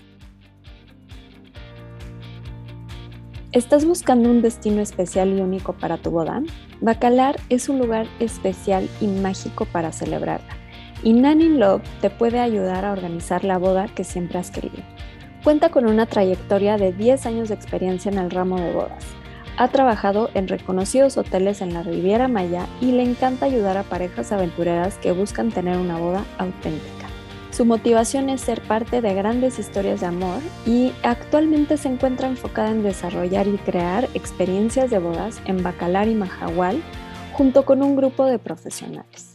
¿Estás 3.53 3.87
buscando 3.87 4.29
un 4.29 4.43
destino 4.43 4.83
especial 4.83 5.31
y 5.31 5.41
único 5.41 5.73
para 5.73 5.97
tu 5.97 6.11
boda? 6.11 6.43
Bacalar 6.83 7.37
es 7.49 7.71
un 7.71 7.79
lugar 7.79 8.07
especial 8.19 8.87
y 9.01 9.07
mágico 9.07 9.65
para 9.65 9.93
celebrarla 9.93 10.60
y 11.03 11.13
Nanny 11.13 11.49
Love 11.49 11.83
te 12.01 12.11
puede 12.11 12.41
ayudar 12.41 12.85
a 12.85 12.93
organizar 12.93 13.45
la 13.45 13.59
boda 13.59 13.89
que 13.89 14.05
siempre 14.05 14.39
has 14.39 14.51
querido. 14.51 14.83
Cuenta 15.45 15.71
con 15.71 15.87
una 15.87 16.07
trayectoria 16.07 16.77
de 16.77 16.93
10 16.93 17.27
años 17.27 17.49
de 17.49 17.55
experiencia 17.55 18.11
en 18.11 18.19
el 18.19 18.31
ramo 18.31 18.61
de 18.61 18.73
bodas. 18.73 19.05
Ha 19.57 19.69
trabajado 19.69 20.31
en 20.35 20.49
reconocidos 20.49 21.17
hoteles 21.17 21.61
en 21.61 21.75
la 21.75 21.83
Riviera 21.83 22.29
Maya 22.29 22.67
y 22.81 22.93
le 22.93 23.03
encanta 23.03 23.47
ayudar 23.47 23.77
a 23.77 23.83
parejas 23.83 24.33
aventureras 24.33 24.99
que 24.99 25.13
buscan 25.13 25.51
tener 25.51 25.79
una 25.79 25.99
boda 25.99 26.25
auténtica. 26.39 27.07
Su 27.51 27.65
motivación 27.65 28.31
es 28.31 28.43
ser 28.43 28.61
parte 28.63 29.01
de 29.01 29.13
grandes 29.13 29.59
historias 29.59 30.01
de 30.01 30.07
amor 30.07 30.39
y 30.67 30.93
actualmente 31.03 31.77
se 31.77 31.89
encuentra 31.89 32.29
enfocada 32.29 32.71
en 32.71 32.83
desarrollar 32.83 33.49
y 33.49 33.59
crear 33.59 34.09
experiencias 34.15 34.91
de 34.91 34.99
bodas 34.99 35.41
en 35.47 35.63
Bacalar 35.63 36.09
y 36.09 36.15
Mahahual 36.15 36.81
junto 37.33 37.65
con 37.65 37.83
un 37.83 37.97
grupo 37.97 38.27
de 38.27 38.39
profesionales 38.39 39.31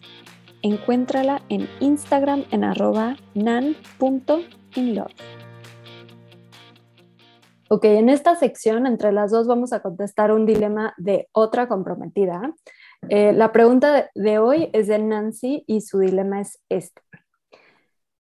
encuéntrala 0.65 1.43
en 1.49 1.69
Instagram 1.80 2.43
en 2.49 2.63
arroba 2.63 3.17
nan.inlove. 3.36 5.13
Ok, 7.69 7.86
en 7.86 8.10
esta 8.10 8.36
sección 8.36 8.88
entre 8.88 9.12
las 9.12 9.30
dos 9.30 9.45
vamos 9.45 9.73
a 9.73 9.82
contestar 9.82 10.32
un 10.32 10.47
dilema 10.47 10.95
de 10.97 11.30
otra 11.34 11.67
comprometida. 11.67 12.54
Eh, 13.10 13.32
la 13.34 13.51
pregunta 13.51 14.10
de 14.15 14.39
hoy 14.39 14.69
es 14.73 14.88
de 14.88 14.97
Nancy 14.97 15.63
y 15.67 15.82
su 15.82 15.99
dilema 15.99 16.41
es 16.41 16.60
este. 16.69 17.01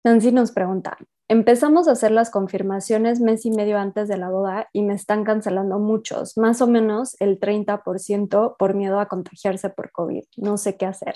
Nancy 0.03 0.33
nos 0.33 0.51
pregunta, 0.51 0.99
empezamos 1.29 1.87
a 1.87 1.93
hacer 1.93 2.11
las 2.11 2.31
confirmaciones 2.31 3.21
mes 3.21 3.47
y 3.47 3.51
medio 3.53 3.79
antes 3.79 4.09
de 4.09 4.17
la 4.17 4.29
boda 4.29 4.69
y 4.73 4.83
me 4.83 4.95
están 4.95 5.23
cancelando 5.23 5.79
muchos, 5.79 6.37
más 6.37 6.61
o 6.61 6.67
menos 6.67 7.17
el 7.21 7.39
30% 7.39 8.57
por 8.59 8.75
miedo 8.75 8.99
a 8.99 9.07
contagiarse 9.07 9.71
por 9.71 9.93
COVID. 9.93 10.25
No 10.37 10.57
sé 10.57 10.77
qué 10.77 10.87
hacer. 10.87 11.15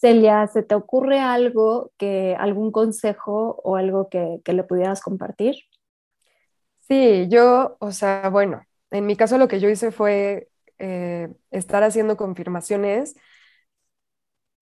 Celia, 0.00 0.46
¿se 0.46 0.62
te 0.62 0.74
ocurre 0.74 1.20
algo, 1.20 1.92
que, 1.98 2.34
algún 2.38 2.72
consejo 2.72 3.60
o 3.62 3.76
algo 3.76 4.08
que, 4.08 4.40
le 4.46 4.64
pudieras 4.64 5.02
compartir? 5.02 5.56
Sí, 6.78 7.28
yo, 7.28 7.76
o 7.80 7.92
sea, 7.92 8.30
bueno, 8.30 8.62
en 8.90 9.04
mi 9.04 9.14
caso 9.14 9.36
lo 9.36 9.46
que 9.46 9.60
yo 9.60 9.68
hice 9.68 9.92
fue 9.92 10.48
eh, 10.78 11.28
estar 11.50 11.82
haciendo 11.82 12.16
confirmaciones 12.16 13.14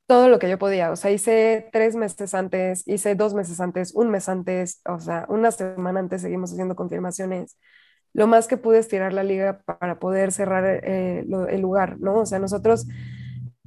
todo 0.06 0.28
lo 0.28 0.38
que 0.40 0.48
yo 0.48 0.58
podía. 0.58 0.90
O 0.90 0.96
sea, 0.96 1.12
hice 1.12 1.68
tres 1.72 1.94
meses 1.94 2.34
antes, 2.34 2.82
hice 2.88 3.14
dos 3.14 3.34
meses 3.34 3.60
antes, 3.60 3.94
un 3.94 4.10
mes 4.10 4.28
antes, 4.28 4.80
o 4.86 4.98
sea, 4.98 5.24
una 5.28 5.52
semana 5.52 6.00
antes 6.00 6.22
seguimos 6.22 6.50
haciendo 6.50 6.74
confirmaciones. 6.74 7.58
Lo 8.12 8.26
más 8.26 8.48
que 8.48 8.56
pude 8.56 8.78
estirar 8.78 9.12
la 9.12 9.22
liga 9.22 9.60
para 9.64 10.00
poder 10.00 10.32
cerrar 10.32 10.64
eh, 10.82 11.24
el 11.50 11.60
lugar, 11.60 12.00
¿no? 12.00 12.20
O 12.20 12.26
sea, 12.26 12.38
nosotros 12.40 12.86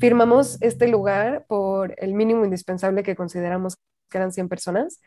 firmamos 0.01 0.57
este 0.61 0.87
lugar 0.87 1.45
por 1.47 1.93
el 1.97 2.15
mínimo 2.15 2.43
indispensable 2.43 3.03
que 3.03 3.15
consideramos 3.15 3.77
que 4.09 4.17
eran 4.17 4.33
100 4.33 4.49
personas. 4.49 4.99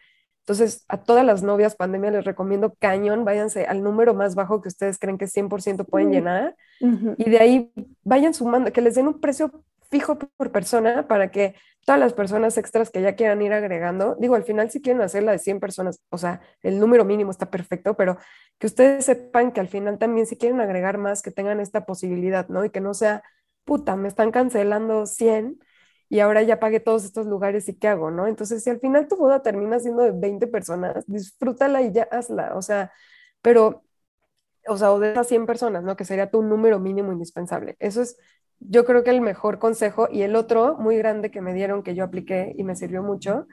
Entonces, 0.42 0.84
a 0.88 1.02
todas 1.02 1.24
las 1.24 1.42
novias 1.42 1.74
pandemia 1.74 2.12
les 2.12 2.24
recomiendo 2.24 2.74
cañón, 2.78 3.24
váyanse 3.24 3.64
al 3.64 3.82
número 3.82 4.14
más 4.14 4.36
bajo 4.36 4.62
que 4.62 4.68
ustedes 4.68 4.98
creen 4.98 5.18
que 5.18 5.26
100% 5.26 5.84
pueden 5.84 6.12
llenar 6.12 6.54
y 6.80 7.28
de 7.28 7.38
ahí 7.38 7.72
vayan 8.02 8.34
sumando, 8.34 8.72
que 8.72 8.82
les 8.82 8.94
den 8.94 9.08
un 9.08 9.20
precio 9.20 9.64
fijo 9.90 10.18
por 10.18 10.52
persona 10.52 11.08
para 11.08 11.30
que 11.30 11.54
todas 11.84 11.98
las 11.98 12.12
personas 12.12 12.56
extras 12.56 12.90
que 12.90 13.02
ya 13.02 13.16
quieran 13.16 13.42
ir 13.42 13.52
agregando, 13.52 14.16
digo, 14.20 14.34
al 14.36 14.44
final 14.44 14.70
si 14.70 14.80
quieren 14.80 15.02
hacer 15.02 15.22
la 15.22 15.32
de 15.32 15.38
100 15.38 15.60
personas, 15.60 16.00
o 16.10 16.18
sea, 16.18 16.40
el 16.62 16.78
número 16.78 17.04
mínimo 17.04 17.30
está 17.30 17.50
perfecto, 17.50 17.96
pero 17.96 18.18
que 18.58 18.66
ustedes 18.66 19.06
sepan 19.06 19.50
que 19.50 19.60
al 19.60 19.68
final 19.68 19.98
también 19.98 20.26
si 20.26 20.36
quieren 20.36 20.60
agregar 20.60 20.98
más, 20.98 21.20
que 21.22 21.30
tengan 21.30 21.58
esta 21.58 21.84
posibilidad, 21.84 22.48
¿no? 22.48 22.64
Y 22.64 22.70
que 22.70 22.80
no 22.80 22.94
sea 22.94 23.22
puta, 23.64 23.96
me 23.96 24.08
están 24.08 24.30
cancelando 24.30 25.06
100 25.06 25.58
y 26.08 26.20
ahora 26.20 26.42
ya 26.42 26.60
pagué 26.60 26.80
todos 26.80 27.04
estos 27.04 27.26
lugares 27.26 27.68
y 27.68 27.78
qué 27.78 27.88
hago, 27.88 28.10
¿no? 28.10 28.26
Entonces, 28.26 28.62
si 28.62 28.70
al 28.70 28.80
final 28.80 29.08
tu 29.08 29.16
boda 29.16 29.42
termina 29.42 29.80
siendo 29.80 30.02
de 30.02 30.12
20 30.12 30.46
personas, 30.46 31.04
disfrútala 31.06 31.82
y 31.82 31.92
ya 31.92 32.04
hazla, 32.10 32.54
o 32.56 32.62
sea, 32.62 32.92
pero, 33.42 33.84
o 34.68 34.76
sea, 34.76 34.92
o 34.92 34.98
de 35.00 35.12
esas 35.12 35.28
100 35.28 35.46
personas, 35.46 35.82
¿no? 35.84 35.96
Que 35.96 36.04
sería 36.04 36.30
tu 36.30 36.42
número 36.42 36.80
mínimo 36.80 37.12
indispensable. 37.12 37.76
Eso 37.78 38.02
es, 38.02 38.16
yo 38.60 38.84
creo 38.84 39.04
que 39.04 39.10
el 39.10 39.20
mejor 39.20 39.58
consejo. 39.58 40.08
Y 40.10 40.22
el 40.22 40.36
otro 40.36 40.76
muy 40.78 40.96
grande 40.96 41.30
que 41.30 41.40
me 41.40 41.54
dieron, 41.54 41.82
que 41.82 41.94
yo 41.94 42.04
apliqué 42.04 42.54
y 42.56 42.64
me 42.64 42.76
sirvió 42.76 43.02
mucho, 43.02 43.46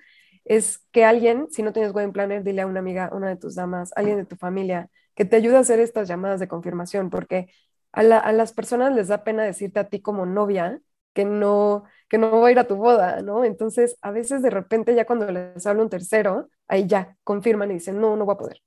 es 0.46 0.80
que 0.92 1.06
alguien, 1.06 1.48
si 1.52 1.64
no 1.64 1.74
tienes 1.74 1.94
wedding 1.94 2.14
planner, 2.14 2.44
dile 2.44 2.62
a 2.62 2.68
una 2.68 2.80
amiga, 2.80 3.10
una 3.14 3.30
de 3.30 3.36
tus 3.38 3.56
damas, 3.56 3.92
alguien 3.96 4.18
de 4.18 4.26
tu 4.26 4.36
familia, 4.38 4.90
que 5.16 5.26
te 5.26 5.36
ayude 5.36 5.58
a 5.58 5.60
hacer 5.60 5.80
estas 5.80 6.08
llamadas 6.08 6.40
de 6.40 6.48
confirmación, 6.48 7.10
porque 7.10 7.52
a, 7.94 8.32
las 8.32 8.54
personas 8.54 8.94
les 8.94 9.08
da 9.08 9.24
pena 9.24 9.44
decirte 9.44 9.80
a 9.80 9.90
ti 9.90 10.02
como 10.02 10.26
novia 10.26 10.80
que 11.14 11.26
no, 11.26 11.84
que 12.10 12.18
no 12.18 12.40
va 12.40 12.48
a 12.48 12.52
ir 12.52 12.60
a 12.60 12.68
tu 12.68 12.76
boda, 12.76 13.22
¿no? 13.22 13.44
Entonces, 13.44 13.98
a 14.02 14.12
veces 14.12 14.42
de 14.42 14.50
repente 14.50 14.96
ya 14.96 15.06
cuando 15.06 15.30
les 15.30 15.66
habla 15.66 15.84
un 15.84 15.90
tercero, 15.90 16.50
ahí 16.68 16.88
ya 16.88 17.18
confirman 17.24 17.70
y 17.72 17.76
dicen, 17.76 18.00
no, 18.00 18.16
no 18.16 18.26
va 18.26 18.34
a 18.34 18.38
poder. 18.38 18.62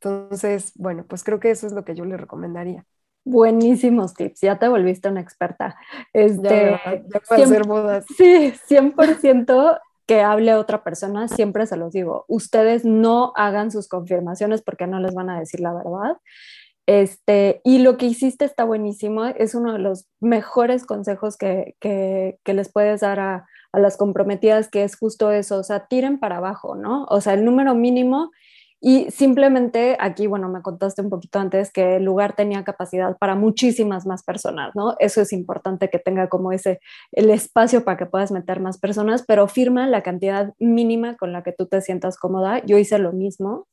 Entonces, 0.00 0.72
bueno, 0.76 1.04
pues 1.08 1.24
creo 1.24 1.40
que 1.40 1.50
eso 1.50 1.66
es 1.66 1.72
lo 1.72 1.84
que 1.84 1.96
yo 1.96 2.04
le 2.04 2.16
recomendaría. 2.16 2.84
Buenísimos 3.24 4.14
tips, 4.14 4.40
ya 4.40 4.58
te 4.58 4.68
volviste 4.68 5.08
una 5.08 5.20
experta. 5.20 5.76
Este, 6.12 6.78
ya, 6.80 7.34
hacer 7.36 7.66
bodas. 7.66 8.06
Sí, 8.16 8.54
100% 8.68 9.80
que 10.06 10.22
hable 10.22 10.54
otra 10.54 10.82
persona, 10.82 11.28
siempre 11.28 11.66
se 11.66 11.76
los 11.76 11.92
digo, 11.92 12.24
ustedes 12.28 12.86
no 12.86 13.32
hagan 13.36 13.70
sus 13.70 13.88
confirmaciones 13.88 14.62
porque 14.62 14.86
no 14.86 15.00
les 15.00 15.14
van 15.14 15.28
a 15.28 15.38
decir 15.38 15.60
la 15.60 15.74
verdad. 15.74 16.16
Este, 16.88 17.60
y 17.64 17.80
lo 17.80 17.98
que 17.98 18.06
hiciste 18.06 18.46
está 18.46 18.64
buenísimo, 18.64 19.26
es 19.26 19.54
uno 19.54 19.74
de 19.74 19.78
los 19.78 20.06
mejores 20.20 20.86
consejos 20.86 21.36
que, 21.36 21.74
que, 21.80 22.38
les 22.46 22.72
puedes 22.72 23.02
dar 23.02 23.20
a, 23.20 23.46
a, 23.72 23.78
las 23.78 23.98
comprometidas, 23.98 24.70
que 24.70 24.84
es 24.84 24.96
justo 24.96 25.30
eso, 25.30 25.58
o 25.58 25.62
sea, 25.62 25.86
tiren 25.86 26.18
para 26.18 26.38
abajo, 26.38 26.76
¿no? 26.76 27.04
O 27.10 27.20
sea, 27.20 27.34
el 27.34 27.44
número 27.44 27.74
mínimo 27.74 28.30
Y 28.80 29.10
simplemente 29.10 29.96
aquí, 29.98 30.28
bueno, 30.28 30.48
me 30.48 30.62
contaste 30.62 31.02
un 31.02 31.10
poquito 31.10 31.40
antes 31.40 31.72
que 31.72 31.96
el 31.96 32.04
lugar 32.04 32.36
tenía 32.36 32.62
capacidad 32.62 33.16
para 33.18 33.34
muchísimas 33.34 34.06
más 34.06 34.22
personas, 34.22 34.70
¿no? 34.76 34.94
Eso 35.00 35.20
es 35.20 35.32
importante 35.32 35.90
que 35.90 35.98
tenga 35.98 36.28
como 36.28 36.52
ese, 36.52 36.78
el 37.12 37.30
espacio 37.30 37.84
para 37.84 37.96
que 37.96 38.06
puedas 38.06 38.30
meter 38.30 38.60
más 38.60 38.78
personas, 38.78 39.24
pero 39.26 39.48
firma 39.48 39.88
la 39.88 40.02
cantidad 40.02 40.54
mínima 40.60 41.16
con 41.16 41.32
la 41.32 41.42
que 41.42 41.52
tú 41.52 41.66
te 41.66 41.80
sientas 41.80 42.16
cómoda. 42.18 42.64
Yo 42.64 42.78
hice 42.78 42.98
lo 42.98 43.12
mismo. 43.12 43.66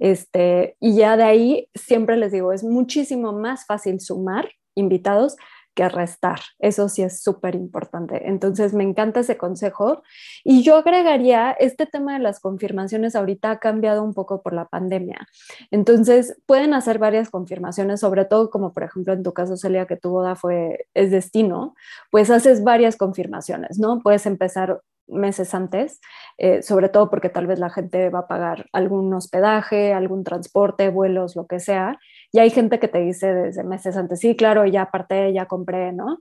Este, 0.00 0.76
y 0.80 0.96
ya 0.96 1.16
de 1.16 1.24
ahí 1.24 1.68
siempre 1.74 2.16
les 2.16 2.32
digo, 2.32 2.52
es 2.52 2.64
muchísimo 2.64 3.32
más 3.32 3.64
fácil 3.64 4.00
sumar 4.00 4.48
invitados 4.74 5.36
que 5.78 5.88
restar. 5.88 6.40
Eso 6.58 6.88
sí 6.88 7.02
es 7.02 7.22
súper 7.22 7.54
importante. 7.54 8.28
Entonces, 8.28 8.74
me 8.74 8.82
encanta 8.82 9.20
ese 9.20 9.36
consejo. 9.36 10.02
Y 10.42 10.64
yo 10.64 10.74
agregaría, 10.74 11.52
este 11.52 11.86
tema 11.86 12.14
de 12.14 12.18
las 12.18 12.40
confirmaciones 12.40 13.14
ahorita 13.14 13.52
ha 13.52 13.58
cambiado 13.60 14.02
un 14.02 14.12
poco 14.12 14.42
por 14.42 14.54
la 14.54 14.64
pandemia. 14.64 15.28
Entonces, 15.70 16.36
pueden 16.46 16.74
hacer 16.74 16.98
varias 16.98 17.30
confirmaciones, 17.30 18.00
sobre 18.00 18.24
todo 18.24 18.50
como 18.50 18.72
por 18.72 18.82
ejemplo 18.82 19.12
en 19.12 19.22
tu 19.22 19.32
caso, 19.32 19.56
Celia, 19.56 19.86
que 19.86 19.96
tu 19.96 20.10
boda 20.10 20.34
fue, 20.34 20.88
es 20.94 21.12
destino, 21.12 21.76
pues 22.10 22.28
haces 22.28 22.64
varias 22.64 22.96
confirmaciones, 22.96 23.78
¿no? 23.78 24.00
Puedes 24.00 24.26
empezar 24.26 24.80
meses 25.06 25.54
antes, 25.54 26.00
eh, 26.38 26.62
sobre 26.62 26.88
todo 26.88 27.08
porque 27.08 27.28
tal 27.28 27.46
vez 27.46 27.58
la 27.60 27.70
gente 27.70 28.10
va 28.10 28.20
a 28.20 28.26
pagar 28.26 28.66
algún 28.72 29.12
hospedaje, 29.14 29.92
algún 29.92 30.24
transporte, 30.24 30.90
vuelos, 30.90 31.36
lo 31.36 31.46
que 31.46 31.60
sea, 31.60 31.98
y 32.32 32.38
hay 32.38 32.50
gente 32.50 32.78
que 32.78 32.88
te 32.88 32.98
dice 32.98 33.32
desde 33.32 33.64
meses 33.64 33.96
antes, 33.96 34.20
sí, 34.20 34.36
claro, 34.36 34.66
ya 34.66 34.82
aparté, 34.82 35.32
ya 35.32 35.46
compré, 35.46 35.92
¿no? 35.92 36.20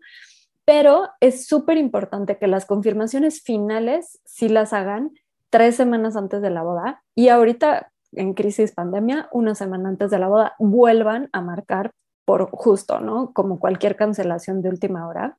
Pero 0.65 1.07
es 1.21 1.47
súper 1.47 1.77
importante 1.77 2.37
que 2.37 2.47
las 2.47 2.65
confirmaciones 2.65 3.41
finales 3.41 4.19
sí 4.25 4.49
las 4.49 4.73
hagan 4.73 5.11
tres 5.49 5.75
semanas 5.75 6.15
antes 6.15 6.41
de 6.41 6.49
la 6.49 6.63
boda 6.63 7.03
y 7.15 7.29
ahorita 7.29 7.91
en 8.13 8.33
crisis 8.33 8.71
pandemia, 8.71 9.29
una 9.31 9.55
semana 9.55 9.89
antes 9.89 10.11
de 10.11 10.19
la 10.19 10.27
boda, 10.27 10.55
vuelvan 10.59 11.29
a 11.33 11.41
marcar 11.41 11.91
por 12.25 12.49
justo, 12.51 12.99
¿no? 12.99 13.31
Como 13.33 13.59
cualquier 13.59 13.95
cancelación 13.95 14.61
de 14.61 14.69
última 14.69 15.07
hora. 15.07 15.37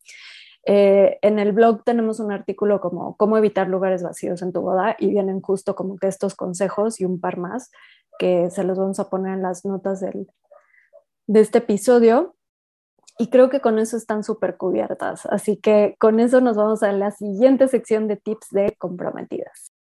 Eh, 0.64 1.18
en 1.22 1.38
el 1.38 1.52
blog 1.52 1.82
tenemos 1.84 2.20
un 2.20 2.30
artículo 2.30 2.80
como 2.80 3.16
cómo 3.16 3.38
evitar 3.38 3.68
lugares 3.68 4.02
vacíos 4.02 4.42
en 4.42 4.52
tu 4.52 4.60
boda 4.60 4.96
y 4.98 5.08
vienen 5.08 5.40
justo 5.40 5.74
como 5.74 5.96
que 5.96 6.08
estos 6.08 6.34
consejos 6.34 7.00
y 7.00 7.04
un 7.04 7.20
par 7.20 7.38
más 7.38 7.70
que 8.18 8.50
se 8.50 8.64
los 8.64 8.78
vamos 8.78 8.98
a 9.00 9.08
poner 9.08 9.34
en 9.34 9.42
las 9.42 9.64
notas 9.64 10.00
del, 10.00 10.28
de 11.28 11.40
este 11.40 11.58
episodio. 11.58 12.34
Y 13.18 13.30
creo 13.30 13.50
que 13.50 13.60
con 13.60 13.78
eso 13.78 13.96
están 13.96 14.24
súper 14.24 14.56
cubiertas. 14.56 15.26
Así 15.26 15.56
que 15.56 15.94
con 15.98 16.18
eso 16.18 16.40
nos 16.40 16.56
vamos 16.56 16.82
a 16.82 16.90
la 16.92 17.10
siguiente 17.12 17.68
sección 17.68 18.08
de 18.08 18.16
tips 18.16 18.48
de 18.50 18.74
comprometidas. 18.78 19.72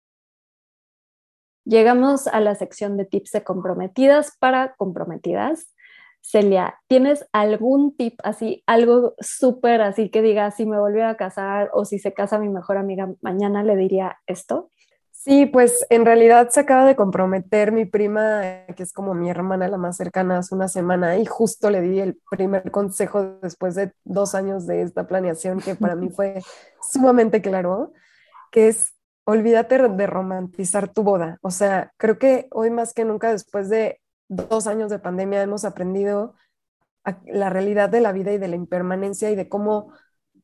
Llegamos 1.66 2.28
a 2.28 2.40
la 2.40 2.56
sección 2.56 2.98
de 2.98 3.06
tips 3.06 3.32
de 3.32 3.44
comprometidas 3.44 4.36
para 4.40 4.76
comprometidas. 4.76 5.74
Celia, 6.22 6.80
¿tienes 6.88 7.26
algún 7.32 7.96
tip 7.96 8.20
así, 8.24 8.64
algo 8.66 9.16
súper 9.20 9.82
así 9.82 10.10
que 10.10 10.22
diga, 10.22 10.52
si 10.52 10.66
me 10.66 10.80
volviera 10.80 11.12
a 11.12 11.18
casar 11.18 11.70
o 11.74 11.86
si 11.86 12.00
se 12.00 12.14
casa 12.14 12.40
mi 12.40 12.50
mejor 12.50 12.78
amiga 12.78 13.14
mañana, 13.22 13.64
le 13.64 13.76
diría 13.76 14.18
esto? 14.26 14.72
Sí, 15.28 15.46
pues 15.46 15.86
en 15.90 16.06
realidad 16.06 16.48
se 16.52 16.62
acaba 16.62 16.86
de 16.86 16.96
comprometer 16.96 17.74
mi 17.74 17.84
prima, 17.84 18.64
que 18.78 18.82
es 18.82 18.94
como 18.94 19.14
mi 19.14 19.30
hermana 19.30 19.68
la 19.68 19.76
más 19.76 19.98
cercana, 19.98 20.38
hace 20.38 20.56
una 20.56 20.70
semana 20.70 21.18
y 21.18 21.26
justo 21.26 21.70
le 21.70 21.82
di 21.82 22.00
el 22.00 22.18
primer 22.32 22.72
consejo 22.72 23.38
después 23.42 23.76
de 23.76 23.92
dos 24.06 24.36
años 24.36 24.66
de 24.68 24.84
esta 24.84 25.06
planeación 25.06 25.60
que 25.60 25.76
para 25.76 25.96
mí 25.96 26.10
fue 26.16 26.42
sumamente 26.82 27.42
claro, 27.42 27.92
que 28.52 28.70
es 28.70 28.94
olvídate 29.26 29.90
de 29.90 30.08
romantizar 30.08 30.94
tu 30.94 31.04
boda. 31.04 31.40
O 31.42 31.52
sea, 31.52 31.92
creo 31.98 32.18
que 32.20 32.48
hoy 32.52 32.70
más 32.70 32.94
que 32.94 33.04
nunca 33.04 33.30
después 33.30 33.68
de 33.68 34.00
dos 34.30 34.66
años 34.66 34.90
de 34.90 35.00
pandemia 35.00 35.44
hemos 35.44 35.66
aprendido 35.66 36.36
la 37.26 37.50
realidad 37.50 37.90
de 37.90 38.00
la 38.00 38.14
vida 38.14 38.32
y 38.32 38.38
de 38.38 38.48
la 38.48 38.56
impermanencia 38.56 39.30
y 39.30 39.36
de 39.36 39.50
cómo, 39.50 39.92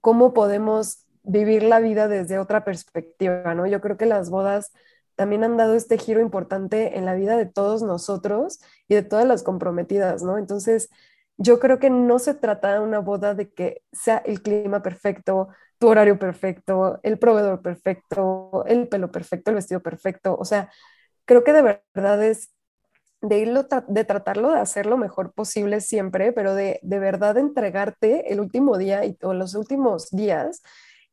cómo 0.02 0.34
podemos 0.34 1.03
vivir 1.24 1.64
la 1.64 1.80
vida 1.80 2.08
desde 2.08 2.40
otra 2.40 2.64
perspectiva, 2.66 3.54
¿no? 3.56 3.66
Yo 3.68 3.82
creo 3.82 3.98
que 3.98 4.06
las 4.06 4.30
bodas 4.30 4.72
también 5.16 5.44
han 5.44 5.58
dado 5.58 5.76
este 5.76 5.98
giro 5.98 6.22
importante 6.22 6.98
en 6.98 7.06
la 7.06 7.16
vida 7.16 7.38
de 7.38 7.46
todos 7.46 7.84
nosotros 7.84 8.60
y 8.88 8.96
de 8.96 9.04
todas 9.04 9.26
las 9.26 9.44
comprometidas, 9.44 10.24
¿no? 10.24 10.38
Entonces, 10.38 10.90
yo 11.38 11.60
creo 11.60 11.80
que 11.80 11.90
no 11.90 12.20
se 12.20 12.34
trata 12.34 12.74
de 12.74 12.80
una 12.80 13.00
boda 13.00 13.34
de 13.36 13.52
que 13.52 13.82
sea 13.92 14.18
el 14.18 14.42
clima 14.42 14.82
perfecto, 14.84 15.50
tu 15.78 15.88
horario 15.90 16.20
perfecto, 16.20 17.00
el 17.04 17.20
proveedor 17.20 17.62
perfecto, 17.62 18.64
el 18.68 18.88
pelo 18.88 19.12
perfecto, 19.12 19.52
el 19.52 19.56
vestido 19.56 19.82
perfecto. 19.82 20.36
O 20.40 20.46
sea, 20.46 20.72
creo 21.26 21.44
que 21.44 21.54
de 21.54 21.82
verdad 21.94 22.24
es 22.24 22.52
de 23.22 23.40
irlo, 23.40 23.68
de 23.88 24.04
tratarlo 24.06 24.52
de 24.52 24.60
hacer 24.60 24.86
lo 24.86 24.98
mejor 24.98 25.34
posible 25.34 25.82
siempre, 25.82 26.34
pero 26.34 26.56
de, 26.56 26.80
de 26.84 27.00
verdad 27.00 27.38
entregarte 27.38 28.32
el 28.34 28.40
último 28.40 28.78
día 28.78 29.06
y, 29.06 29.18
o 29.24 29.34
los 29.34 29.56
últimos 29.56 30.10
días 30.12 30.62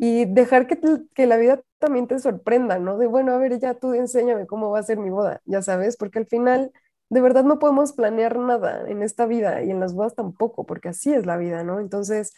y 0.03 0.25
dejar 0.25 0.67
que, 0.67 0.81
que, 1.15 1.27
la 1.27 1.37
vida 1.37 1.61
también 1.79 2.07
te 2.07 2.19
sorprenda, 2.19 2.79
¿no? 2.79 2.97
De, 2.97 3.07
bueno, 3.07 3.33
a 3.33 3.39
ver, 3.39 3.59
ya 3.61 3.75
tú 3.75 3.93
enséñame 3.93 4.47
cómo 4.47 4.71
va 4.71 4.79
a 4.79 4.83
ser 4.83 4.97
mi 4.97 5.11
boda, 5.11 5.43
ya 5.45 5.61
sabes, 5.61 5.99
porque 5.99 6.19
al 6.19 6.27
final 6.27 6.73
de 7.11 7.21
verdad 7.21 7.45
no 7.45 7.59
podemos 7.59 7.93
planear 7.93 8.39
nada 8.39 8.89
en 8.89 9.03
esta 9.03 9.27
vida 9.27 9.63
y 9.63 9.71
en 9.71 9.79
las 9.79 9.93
bodas 9.93 10.15
tampoco, 10.15 10.65
porque 10.65 10.89
así 10.89 11.13
es 11.13 11.27
la 11.27 11.37
vida, 11.37 11.65
¿no? 11.65 11.81
Entonces, 11.81 12.33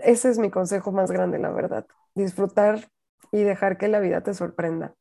ese 0.00 0.28
es 0.28 0.38
mi 0.38 0.50
consejo 0.50 0.92
más 0.92 1.10
grande, 1.10 1.38
la 1.38 1.50
verdad, 1.50 1.86
disfrutar 2.14 2.90
y 3.32 3.44
dejar 3.44 3.78
que 3.78 3.88
la 3.88 4.00
vida 4.00 4.20
te 4.20 4.34
sorprenda. 4.34 4.94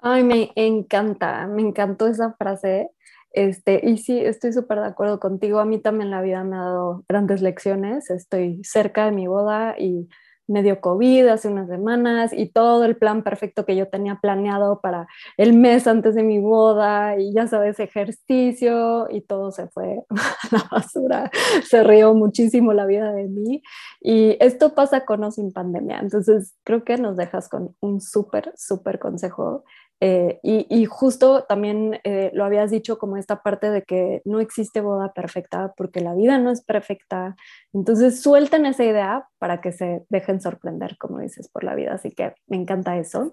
Ay, 0.00 0.24
me 0.24 0.50
encanta, 0.56 1.46
me 1.46 1.62
encantó 1.62 2.08
esa 2.08 2.32
frase. 2.32 2.90
Este, 3.30 3.80
y 3.88 3.98
sí, 3.98 4.18
estoy 4.18 4.52
súper 4.52 4.80
de 4.80 4.86
acuerdo 4.86 5.20
contigo. 5.20 5.60
A 5.60 5.64
mí 5.64 5.78
también 5.78 6.10
la 6.10 6.22
vida 6.22 6.42
me 6.42 6.56
ha 6.56 6.62
dado 6.62 7.04
grandes 7.08 7.40
lecciones. 7.40 8.10
Estoy 8.10 8.64
cerca 8.64 9.04
de 9.04 9.12
mi 9.12 9.28
boda 9.28 9.76
y 9.78 10.08
medio 10.46 10.80
COVID 10.80 11.26
hace 11.28 11.48
unas 11.48 11.68
semanas 11.68 12.32
y 12.32 12.50
todo 12.50 12.84
el 12.84 12.96
plan 12.96 13.22
perfecto 13.22 13.64
que 13.64 13.76
yo 13.76 13.88
tenía 13.88 14.16
planeado 14.16 14.80
para 14.80 15.06
el 15.36 15.54
mes 15.54 15.86
antes 15.86 16.14
de 16.14 16.22
mi 16.22 16.38
boda 16.38 17.18
y 17.18 17.32
ya 17.32 17.46
sabes, 17.46 17.80
ejercicio 17.80 19.08
y 19.10 19.22
todo 19.22 19.50
se 19.50 19.68
fue 19.68 20.02
a 20.10 20.56
la 20.56 20.68
basura. 20.70 21.30
Se 21.68 21.82
rió 21.82 22.14
muchísimo 22.14 22.72
la 22.72 22.86
vida 22.86 23.12
de 23.12 23.28
mí 23.28 23.62
y 24.00 24.36
esto 24.40 24.74
pasa 24.74 25.04
con 25.04 25.24
o 25.24 25.30
sin 25.30 25.52
pandemia. 25.52 25.98
Entonces 26.00 26.54
creo 26.64 26.84
que 26.84 26.96
nos 26.96 27.16
dejas 27.16 27.48
con 27.48 27.74
un 27.80 28.00
súper, 28.00 28.52
súper 28.56 28.98
consejo 28.98 29.64
eh, 30.06 30.38
y, 30.42 30.84
justo 30.84 31.44
también 31.44 31.98
eh, 32.04 32.30
lo 32.34 32.44
habías 32.44 32.70
dicho 32.70 32.98
como 32.98 33.16
esta 33.16 33.42
parte 33.42 33.70
de 33.70 33.84
que 33.84 34.20
no 34.26 34.38
existe 34.40 34.82
boda 34.82 35.14
perfecta 35.14 35.72
porque 35.78 36.00
la 36.00 36.14
vida 36.14 36.36
no 36.36 36.50
es 36.50 36.62
perfecta. 36.62 37.36
Entonces 37.72 38.20
suelten 38.20 38.66
esa 38.66 38.84
idea 38.84 39.28
para 39.38 39.62
que 39.62 39.72
se 39.72 40.04
dejen 40.10 40.42
sorprender, 40.42 40.98
como 40.98 41.20
dices, 41.20 41.48
por 41.48 41.64
la 41.64 41.74
vida. 41.74 41.94
Así 41.94 42.10
que 42.10 42.34
me 42.46 42.58
encanta 42.58 42.98
eso. 42.98 43.32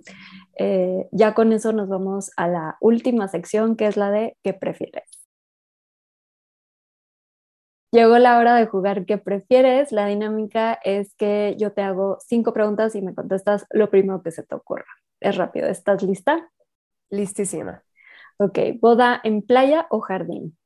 Eh, 0.57 1.09
ya 1.11 1.33
con 1.33 1.51
eso 1.51 1.73
nos 1.73 1.89
vamos 1.89 2.31
a 2.37 2.47
la 2.47 2.77
última 2.79 3.27
sección 3.27 3.75
que 3.75 3.87
es 3.87 3.97
la 3.97 4.09
de 4.09 4.37
¿qué 4.41 4.53
prefieres? 4.53 5.03
Llegó 7.91 8.17
la 8.17 8.37
hora 8.37 8.55
de 8.55 8.65
jugar 8.67 9.05
¿qué 9.05 9.17
prefieres? 9.17 9.91
La 9.91 10.05
dinámica 10.05 10.79
es 10.85 11.13
que 11.15 11.57
yo 11.59 11.73
te 11.73 11.81
hago 11.81 12.17
cinco 12.25 12.53
preguntas 12.53 12.95
y 12.95 13.01
me 13.01 13.13
contestas 13.13 13.65
lo 13.71 13.89
primero 13.89 14.21
que 14.23 14.31
se 14.31 14.43
te 14.43 14.55
ocurra 14.55 14.85
es 15.21 15.37
rápido. 15.37 15.67
¿Estás 15.67 16.03
lista? 16.03 16.49
Listísima. 17.11 17.83
Ok, 18.37 18.57
¿boda 18.79 19.19
en 19.23 19.41
playa 19.41 19.85
o 19.89 19.99
jardín? 19.99 20.57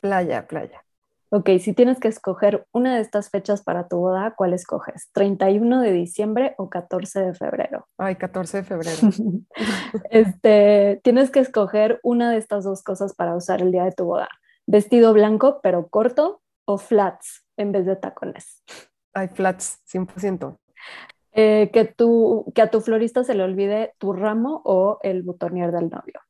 Playa, 0.00 0.46
playa. 0.46 0.84
Ok, 1.32 1.50
si 1.60 1.74
tienes 1.74 2.00
que 2.00 2.08
escoger 2.08 2.66
una 2.72 2.96
de 2.96 3.02
estas 3.02 3.30
fechas 3.30 3.62
para 3.62 3.86
tu 3.86 3.98
boda, 3.98 4.34
¿cuál 4.36 4.52
escoges? 4.52 5.10
¿31 5.14 5.80
de 5.80 5.92
diciembre 5.92 6.54
o 6.58 6.70
14 6.70 7.20
de 7.20 7.34
febrero? 7.34 7.86
Ay, 7.98 8.16
14 8.16 8.58
de 8.58 8.64
febrero. 8.64 8.98
este, 10.10 11.00
tienes 11.04 11.30
que 11.30 11.40
escoger 11.40 12.00
una 12.02 12.30
de 12.30 12.38
estas 12.38 12.64
dos 12.64 12.82
cosas 12.82 13.14
para 13.14 13.36
usar 13.36 13.62
el 13.62 13.70
día 13.70 13.84
de 13.84 13.92
tu 13.92 14.06
boda. 14.06 14.28
¿Vestido 14.66 15.12
blanco 15.12 15.60
pero 15.62 15.88
corto 15.88 16.42
o 16.64 16.78
flats 16.78 17.44
en 17.56 17.72
vez 17.72 17.86
de 17.86 17.96
tacones? 17.96 18.64
Ay, 19.12 19.28
flats, 19.28 19.80
100%. 19.92 20.56
Eh, 21.32 21.70
que, 21.72 21.84
tu, 21.84 22.52
que 22.54 22.62
a 22.62 22.70
tu 22.70 22.80
florista 22.80 23.22
se 23.22 23.34
le 23.34 23.44
olvide 23.44 23.94
tu 23.98 24.12
ramo 24.12 24.62
o 24.64 24.98
el 25.02 25.22
butonier 25.22 25.70
del 25.70 25.88
novio. 25.88 26.20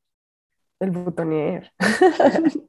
El 0.79 0.91
butonier. 0.91 1.73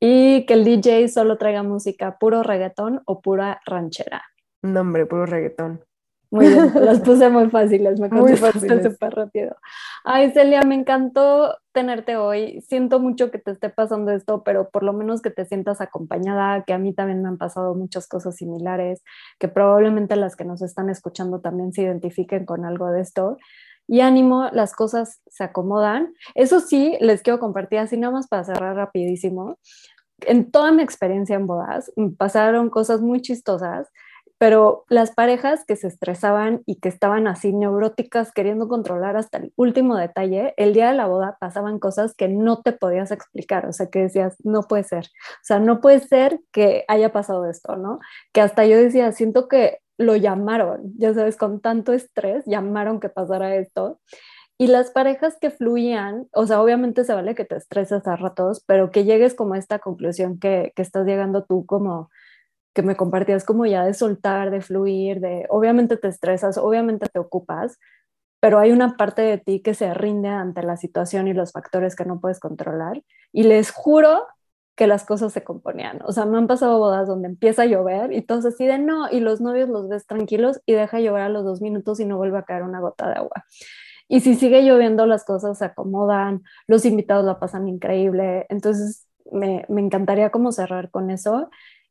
y 0.00 0.44
que 0.46 0.54
el 0.54 0.64
DJ 0.64 1.08
solo 1.08 1.38
traiga 1.38 1.62
música 1.62 2.18
puro 2.18 2.42
reggaetón 2.42 3.02
o 3.04 3.20
pura 3.20 3.60
ranchera. 3.64 4.22
No, 4.62 4.80
hombre, 4.80 5.06
puro 5.06 5.26
reggaetón. 5.26 5.84
Muy 6.32 6.48
bien, 6.48 6.72
las 6.74 7.00
puse 7.00 7.28
muy 7.28 7.50
fáciles, 7.50 8.00
me 8.00 8.08
fáciles. 8.08 8.94
súper 8.94 9.14
rápido. 9.14 9.54
Ay, 10.02 10.30
Celia, 10.32 10.62
me 10.62 10.74
encantó 10.74 11.58
tenerte 11.72 12.16
hoy. 12.16 12.62
Siento 12.62 13.00
mucho 13.00 13.30
que 13.30 13.38
te 13.38 13.50
esté 13.50 13.68
pasando 13.68 14.12
esto, 14.12 14.42
pero 14.42 14.70
por 14.70 14.82
lo 14.82 14.94
menos 14.94 15.20
que 15.20 15.30
te 15.30 15.44
sientas 15.44 15.82
acompañada, 15.82 16.64
que 16.64 16.72
a 16.72 16.78
mí 16.78 16.94
también 16.94 17.20
me 17.20 17.28
han 17.28 17.36
pasado 17.36 17.74
muchas 17.74 18.08
cosas 18.08 18.34
similares, 18.36 19.02
que 19.38 19.48
probablemente 19.48 20.16
las 20.16 20.34
que 20.34 20.46
nos 20.46 20.62
están 20.62 20.88
escuchando 20.88 21.42
también 21.42 21.74
se 21.74 21.82
identifiquen 21.82 22.46
con 22.46 22.64
algo 22.64 22.90
de 22.90 23.02
esto. 23.02 23.36
y 23.86 24.00
ánimo, 24.00 24.48
las 24.52 24.74
cosas 24.74 25.20
se 25.26 25.44
acomodan. 25.44 26.14
Eso 26.34 26.60
sí, 26.60 26.96
les 27.00 27.20
quiero 27.20 27.38
compartir 27.40 27.78
así 27.80 27.98
nada 27.98 28.14
más 28.14 28.26
para 28.26 28.44
cerrar 28.44 28.74
rapidísimo. 28.76 29.58
En 30.20 30.50
toda 30.50 30.72
mi 30.72 30.82
experiencia 30.82 31.36
en 31.36 31.46
bodas 31.46 31.92
pasaron 32.16 32.70
cosas 32.70 33.02
muy 33.02 33.20
chistosas 33.20 33.88
pero 34.42 34.84
las 34.88 35.12
parejas 35.12 35.64
que 35.64 35.76
se 35.76 35.86
estresaban 35.86 36.62
y 36.66 36.80
que 36.80 36.88
estaban 36.88 37.28
así 37.28 37.52
neuróticas 37.52 38.32
queriendo 38.32 38.66
controlar 38.66 39.16
hasta 39.16 39.38
el 39.38 39.52
último 39.54 39.96
detalle, 39.96 40.52
el 40.56 40.74
día 40.74 40.88
de 40.88 40.96
la 40.96 41.06
boda 41.06 41.36
pasaban 41.38 41.78
cosas 41.78 42.12
que 42.16 42.26
no 42.26 42.60
te 42.60 42.72
podías 42.72 43.12
explicar, 43.12 43.66
o 43.66 43.72
sea, 43.72 43.86
que 43.86 44.00
decías, 44.00 44.34
no 44.42 44.62
puede 44.62 44.82
ser, 44.82 45.04
o 45.04 45.44
sea, 45.44 45.60
no 45.60 45.80
puede 45.80 46.00
ser 46.00 46.40
que 46.50 46.84
haya 46.88 47.12
pasado 47.12 47.48
esto, 47.48 47.76
¿no? 47.76 48.00
Que 48.32 48.40
hasta 48.40 48.66
yo 48.66 48.76
decía, 48.76 49.12
siento 49.12 49.46
que 49.46 49.78
lo 49.96 50.16
llamaron, 50.16 50.92
ya 50.98 51.14
sabes, 51.14 51.36
con 51.36 51.60
tanto 51.60 51.92
estrés, 51.92 52.42
llamaron 52.44 52.98
que 52.98 53.10
pasara 53.10 53.54
esto. 53.54 54.00
Y 54.58 54.66
las 54.66 54.90
parejas 54.90 55.38
que 55.40 55.50
fluían, 55.50 56.26
o 56.32 56.48
sea, 56.48 56.60
obviamente 56.60 57.04
se 57.04 57.14
vale 57.14 57.36
que 57.36 57.44
te 57.44 57.54
estreses 57.54 58.08
a 58.08 58.16
ratos, 58.16 58.64
pero 58.66 58.90
que 58.90 59.04
llegues 59.04 59.34
como 59.34 59.54
a 59.54 59.58
esta 59.58 59.78
conclusión 59.78 60.40
que, 60.40 60.72
que 60.74 60.82
estás 60.82 61.06
llegando 61.06 61.44
tú 61.44 61.64
como 61.64 62.10
que 62.74 62.82
me 62.82 62.96
compartías 62.96 63.44
como 63.44 63.66
ya 63.66 63.84
de 63.84 63.94
soltar, 63.94 64.50
de 64.50 64.60
fluir, 64.60 65.20
de 65.20 65.46
obviamente 65.50 65.96
te 65.96 66.08
estresas, 66.08 66.58
obviamente 66.58 67.06
te 67.08 67.18
ocupas, 67.18 67.78
pero 68.40 68.58
hay 68.58 68.72
una 68.72 68.96
parte 68.96 69.22
de 69.22 69.38
ti 69.38 69.60
que 69.60 69.74
se 69.74 69.94
rinde 69.94 70.28
ante 70.28 70.62
la 70.62 70.76
situación 70.76 71.28
y 71.28 71.32
los 71.32 71.52
factores 71.52 71.94
que 71.94 72.04
no 72.04 72.20
puedes 72.20 72.40
controlar. 72.40 73.02
Y 73.32 73.44
les 73.44 73.70
juro 73.70 74.26
que 74.74 74.86
las 74.86 75.04
cosas 75.04 75.32
se 75.32 75.44
componían. 75.44 76.00
O 76.04 76.12
sea, 76.12 76.26
me 76.26 76.38
han 76.38 76.46
pasado 76.46 76.78
bodas 76.78 77.06
donde 77.06 77.28
empieza 77.28 77.62
a 77.62 77.66
llover 77.66 78.12
y 78.12 78.22
todos 78.22 78.44
así 78.46 78.66
de 78.66 78.78
no, 78.78 79.08
y 79.10 79.20
los 79.20 79.40
novios 79.40 79.68
los 79.68 79.88
ves 79.88 80.06
tranquilos 80.06 80.60
y 80.66 80.72
deja 80.72 80.98
llover 80.98 81.22
a 81.22 81.28
los 81.28 81.44
dos 81.44 81.60
minutos 81.60 82.00
y 82.00 82.04
no 82.04 82.16
vuelve 82.16 82.38
a 82.38 82.42
caer 82.42 82.62
una 82.62 82.80
gota 82.80 83.08
de 83.08 83.14
agua. 83.14 83.44
Y 84.08 84.20
si 84.20 84.34
sigue 84.34 84.62
lloviendo, 84.62 85.06
las 85.06 85.24
cosas 85.24 85.58
se 85.58 85.66
acomodan, 85.66 86.42
los 86.66 86.84
invitados 86.84 87.24
la 87.24 87.38
pasan 87.38 87.68
increíble. 87.68 88.46
Entonces, 88.48 89.06
me, 89.30 89.64
me 89.68 89.80
encantaría 89.80 90.30
como 90.30 90.52
cerrar 90.52 90.90
con 90.90 91.10
eso 91.10 91.48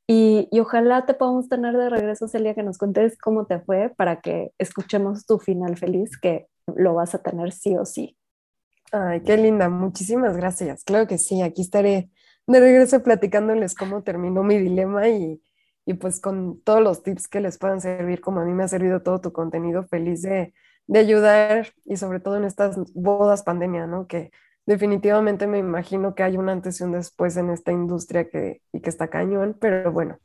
y, 0.08 0.50
ojalá 0.60 1.06
te 1.06 1.14
podamos 1.14 1.48
tener 1.48 1.78
de 1.78 1.90
regreso, 1.90 2.28
Celia, 2.28 2.54
que 2.54 2.64
nos 2.64 2.78
cuentes 2.78 3.18
cómo 3.18 3.46
te 3.46 3.60
fue 3.60 3.94
para 3.96 4.22
que 4.22 4.52
escuchemos 4.58 5.26
tu 5.26 5.40
final 5.40 5.78
feliz, 5.78 6.18
que 6.20 6.48
lo 6.68 6.94
vas 6.94 7.16
a 7.16 7.22
tener 7.22 7.52
sí 7.52 7.78
o 7.78 7.86
sí. 7.86 8.18
Ay, 8.92 9.22
qué 9.22 9.38
linda, 9.38 9.70
muchísimas 9.70 10.36
gracias. 10.36 10.84
Claro 10.84 11.08
que 11.08 11.18
sí, 11.18 11.42
aquí 11.42 11.62
estaré 11.62 12.10
de 12.48 12.60
regreso 12.60 13.02
platicándoles 13.04 13.76
cómo 13.76 14.04
terminó 14.04 14.44
mi 14.44 14.58
dilema 14.58 15.08
y, 15.08 15.42
y 15.86 15.94
pues 15.94 16.20
con 16.20 16.62
todos 16.62 16.82
los 16.82 17.04
tips 17.04 17.28
que 17.28 17.40
les 17.40 17.58
puedan 17.58 17.80
servir, 17.80 18.20
como 18.20 18.42
a 18.42 18.46
mí 18.46 18.54
me 18.54 18.64
ha 18.64 18.68
servido 18.68 19.02
todo 19.02 19.22
tu 19.22 19.32
contenido, 19.32 19.84
feliz 19.88 20.22
de, 20.24 20.54
de 20.88 21.00
ayudar 21.00 21.68
y 21.86 21.96
sobre 21.96 22.20
todo 22.20 22.36
en 22.36 22.44
estas 22.44 22.76
bodas 22.94 23.44
pandemia, 23.44 23.88
¿no? 23.88 24.08
Que 24.08 24.32
definitivamente 24.72 25.48
me 25.48 25.58
imagino 25.58 26.16
que 26.16 26.24
hay 26.24 26.38
un 26.38 26.48
antes 26.48 26.80
y 26.80 26.86
un 26.86 26.94
después 26.94 27.36
en 27.36 27.50
esta 27.50 27.74
industria 27.74 28.30
que, 28.30 28.62
y 28.72 28.80
que 28.80 28.90
está 28.90 29.10
cañón, 29.10 29.58
pero 29.60 29.92
bueno, 29.92 30.18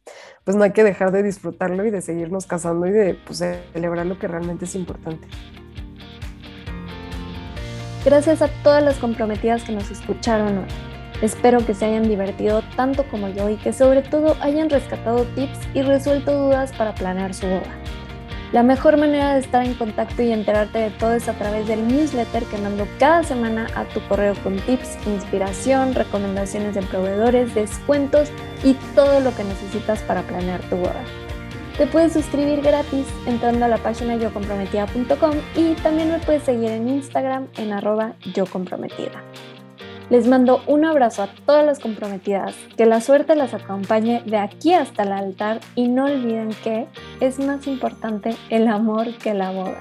pues 0.45 0.57
no 0.57 0.63
hay 0.63 0.71
que 0.71 0.85
dejar 0.85 1.11
de 1.11 1.25
disfrutarlo 1.25 1.85
y 1.85 1.91
de 1.91 2.01
seguirnos 2.01 2.47
casando 2.47 2.87
y 2.87 2.93
de 2.93 3.15
pues, 3.27 3.39
celebrar 3.73 4.07
lo 4.07 4.21
que 4.21 4.29
realmente 4.29 4.65
es 4.65 4.77
importante. 4.77 5.27
Gracias 8.05 8.41
a 8.41 8.49
todas 8.63 8.85
las 8.85 8.99
comprometidas 8.99 9.65
que 9.65 9.73
nos 9.73 9.91
escucharon 9.91 10.59
hoy. 10.59 10.69
Espero 11.23 11.67
que 11.67 11.75
se 11.75 11.87
hayan 11.87 12.09
divertido 12.09 12.63
tanto 12.77 13.05
como 13.11 13.29
yo 13.29 13.49
y 13.49 13.57
que 13.57 13.73
sobre 13.73 14.03
todo 14.03 14.37
hayan 14.41 14.71
rescatado 14.71 15.25
tips 15.35 15.59
y 15.75 15.83
resuelto 15.83 16.33
dudas 16.39 16.73
para 16.73 16.95
planear 16.95 17.35
su 17.35 17.47
boda. 17.47 17.96
La 18.57 18.63
mejor 18.63 18.97
manera 18.97 19.35
de 19.35 19.41
estar 19.41 19.63
en 19.67 19.75
contacto 19.75 20.23
y 20.23 20.33
enterarte 20.33 20.79
de 20.79 20.89
todo 20.89 21.13
es 21.13 21.29
a 21.29 21.35
través 21.35 21.69
del 21.69 21.87
newsletter 21.87 22.43
que 22.45 22.57
mando 22.57 22.89
cada 22.99 23.23
semana 23.23 23.67
a 23.75 23.85
tu 23.85 24.01
correo 24.09 24.33
con 24.43 24.57
tips, 24.61 24.97
inspiración, 25.07 25.95
recomendaciones 25.95 26.75
de 26.75 26.81
proveedores, 26.81 27.55
descuentos 27.55 28.31
y 28.65 28.73
todo 28.95 29.21
lo 29.21 29.37
que 29.37 29.45
necesitas 29.45 30.01
para 30.05 30.23
planear 30.23 30.63
tu 30.71 30.77
boda. 30.77 31.05
Te 31.77 31.87
puedes 31.87 32.15
suscribir 32.15 32.63
gratis 32.63 33.05
entrando 33.27 33.67
a 33.67 33.69
la 33.69 33.77
página 33.77 34.17
yocomprometida.com 34.17 35.35
y 35.55 35.75
también 35.83 36.11
me 36.11 36.19
puedes 36.21 36.45
seguir 36.45 36.71
en 36.71 36.89
Instagram 36.89 37.49
en 37.59 37.75
arroba 37.75 38.15
yocomprometida. 38.35 39.23
Les 40.09 40.29
mando 40.29 40.63
un 40.69 40.85
abrazo 40.85 41.25
a 41.25 41.29
todas 41.47 41.67
las 41.67 41.81
comprometidas, 41.81 42.55
que 42.77 42.87
la 42.87 43.01
suerte 43.01 43.35
las 43.35 43.55
acompañe 43.55 44.23
de 44.25 44.37
aquí 44.37 44.73
hasta 44.73 45.03
el 45.03 45.11
altar 45.11 45.61
y 45.75 45.89
no 45.89 46.05
olviden 46.05 46.51
que 46.63 46.87
es 47.19 47.41
más 47.41 47.67
importante 47.67 48.37
el 48.49 48.69
amor 48.69 49.15
que 49.19 49.35
la 49.35 49.51
boda. 49.51 49.81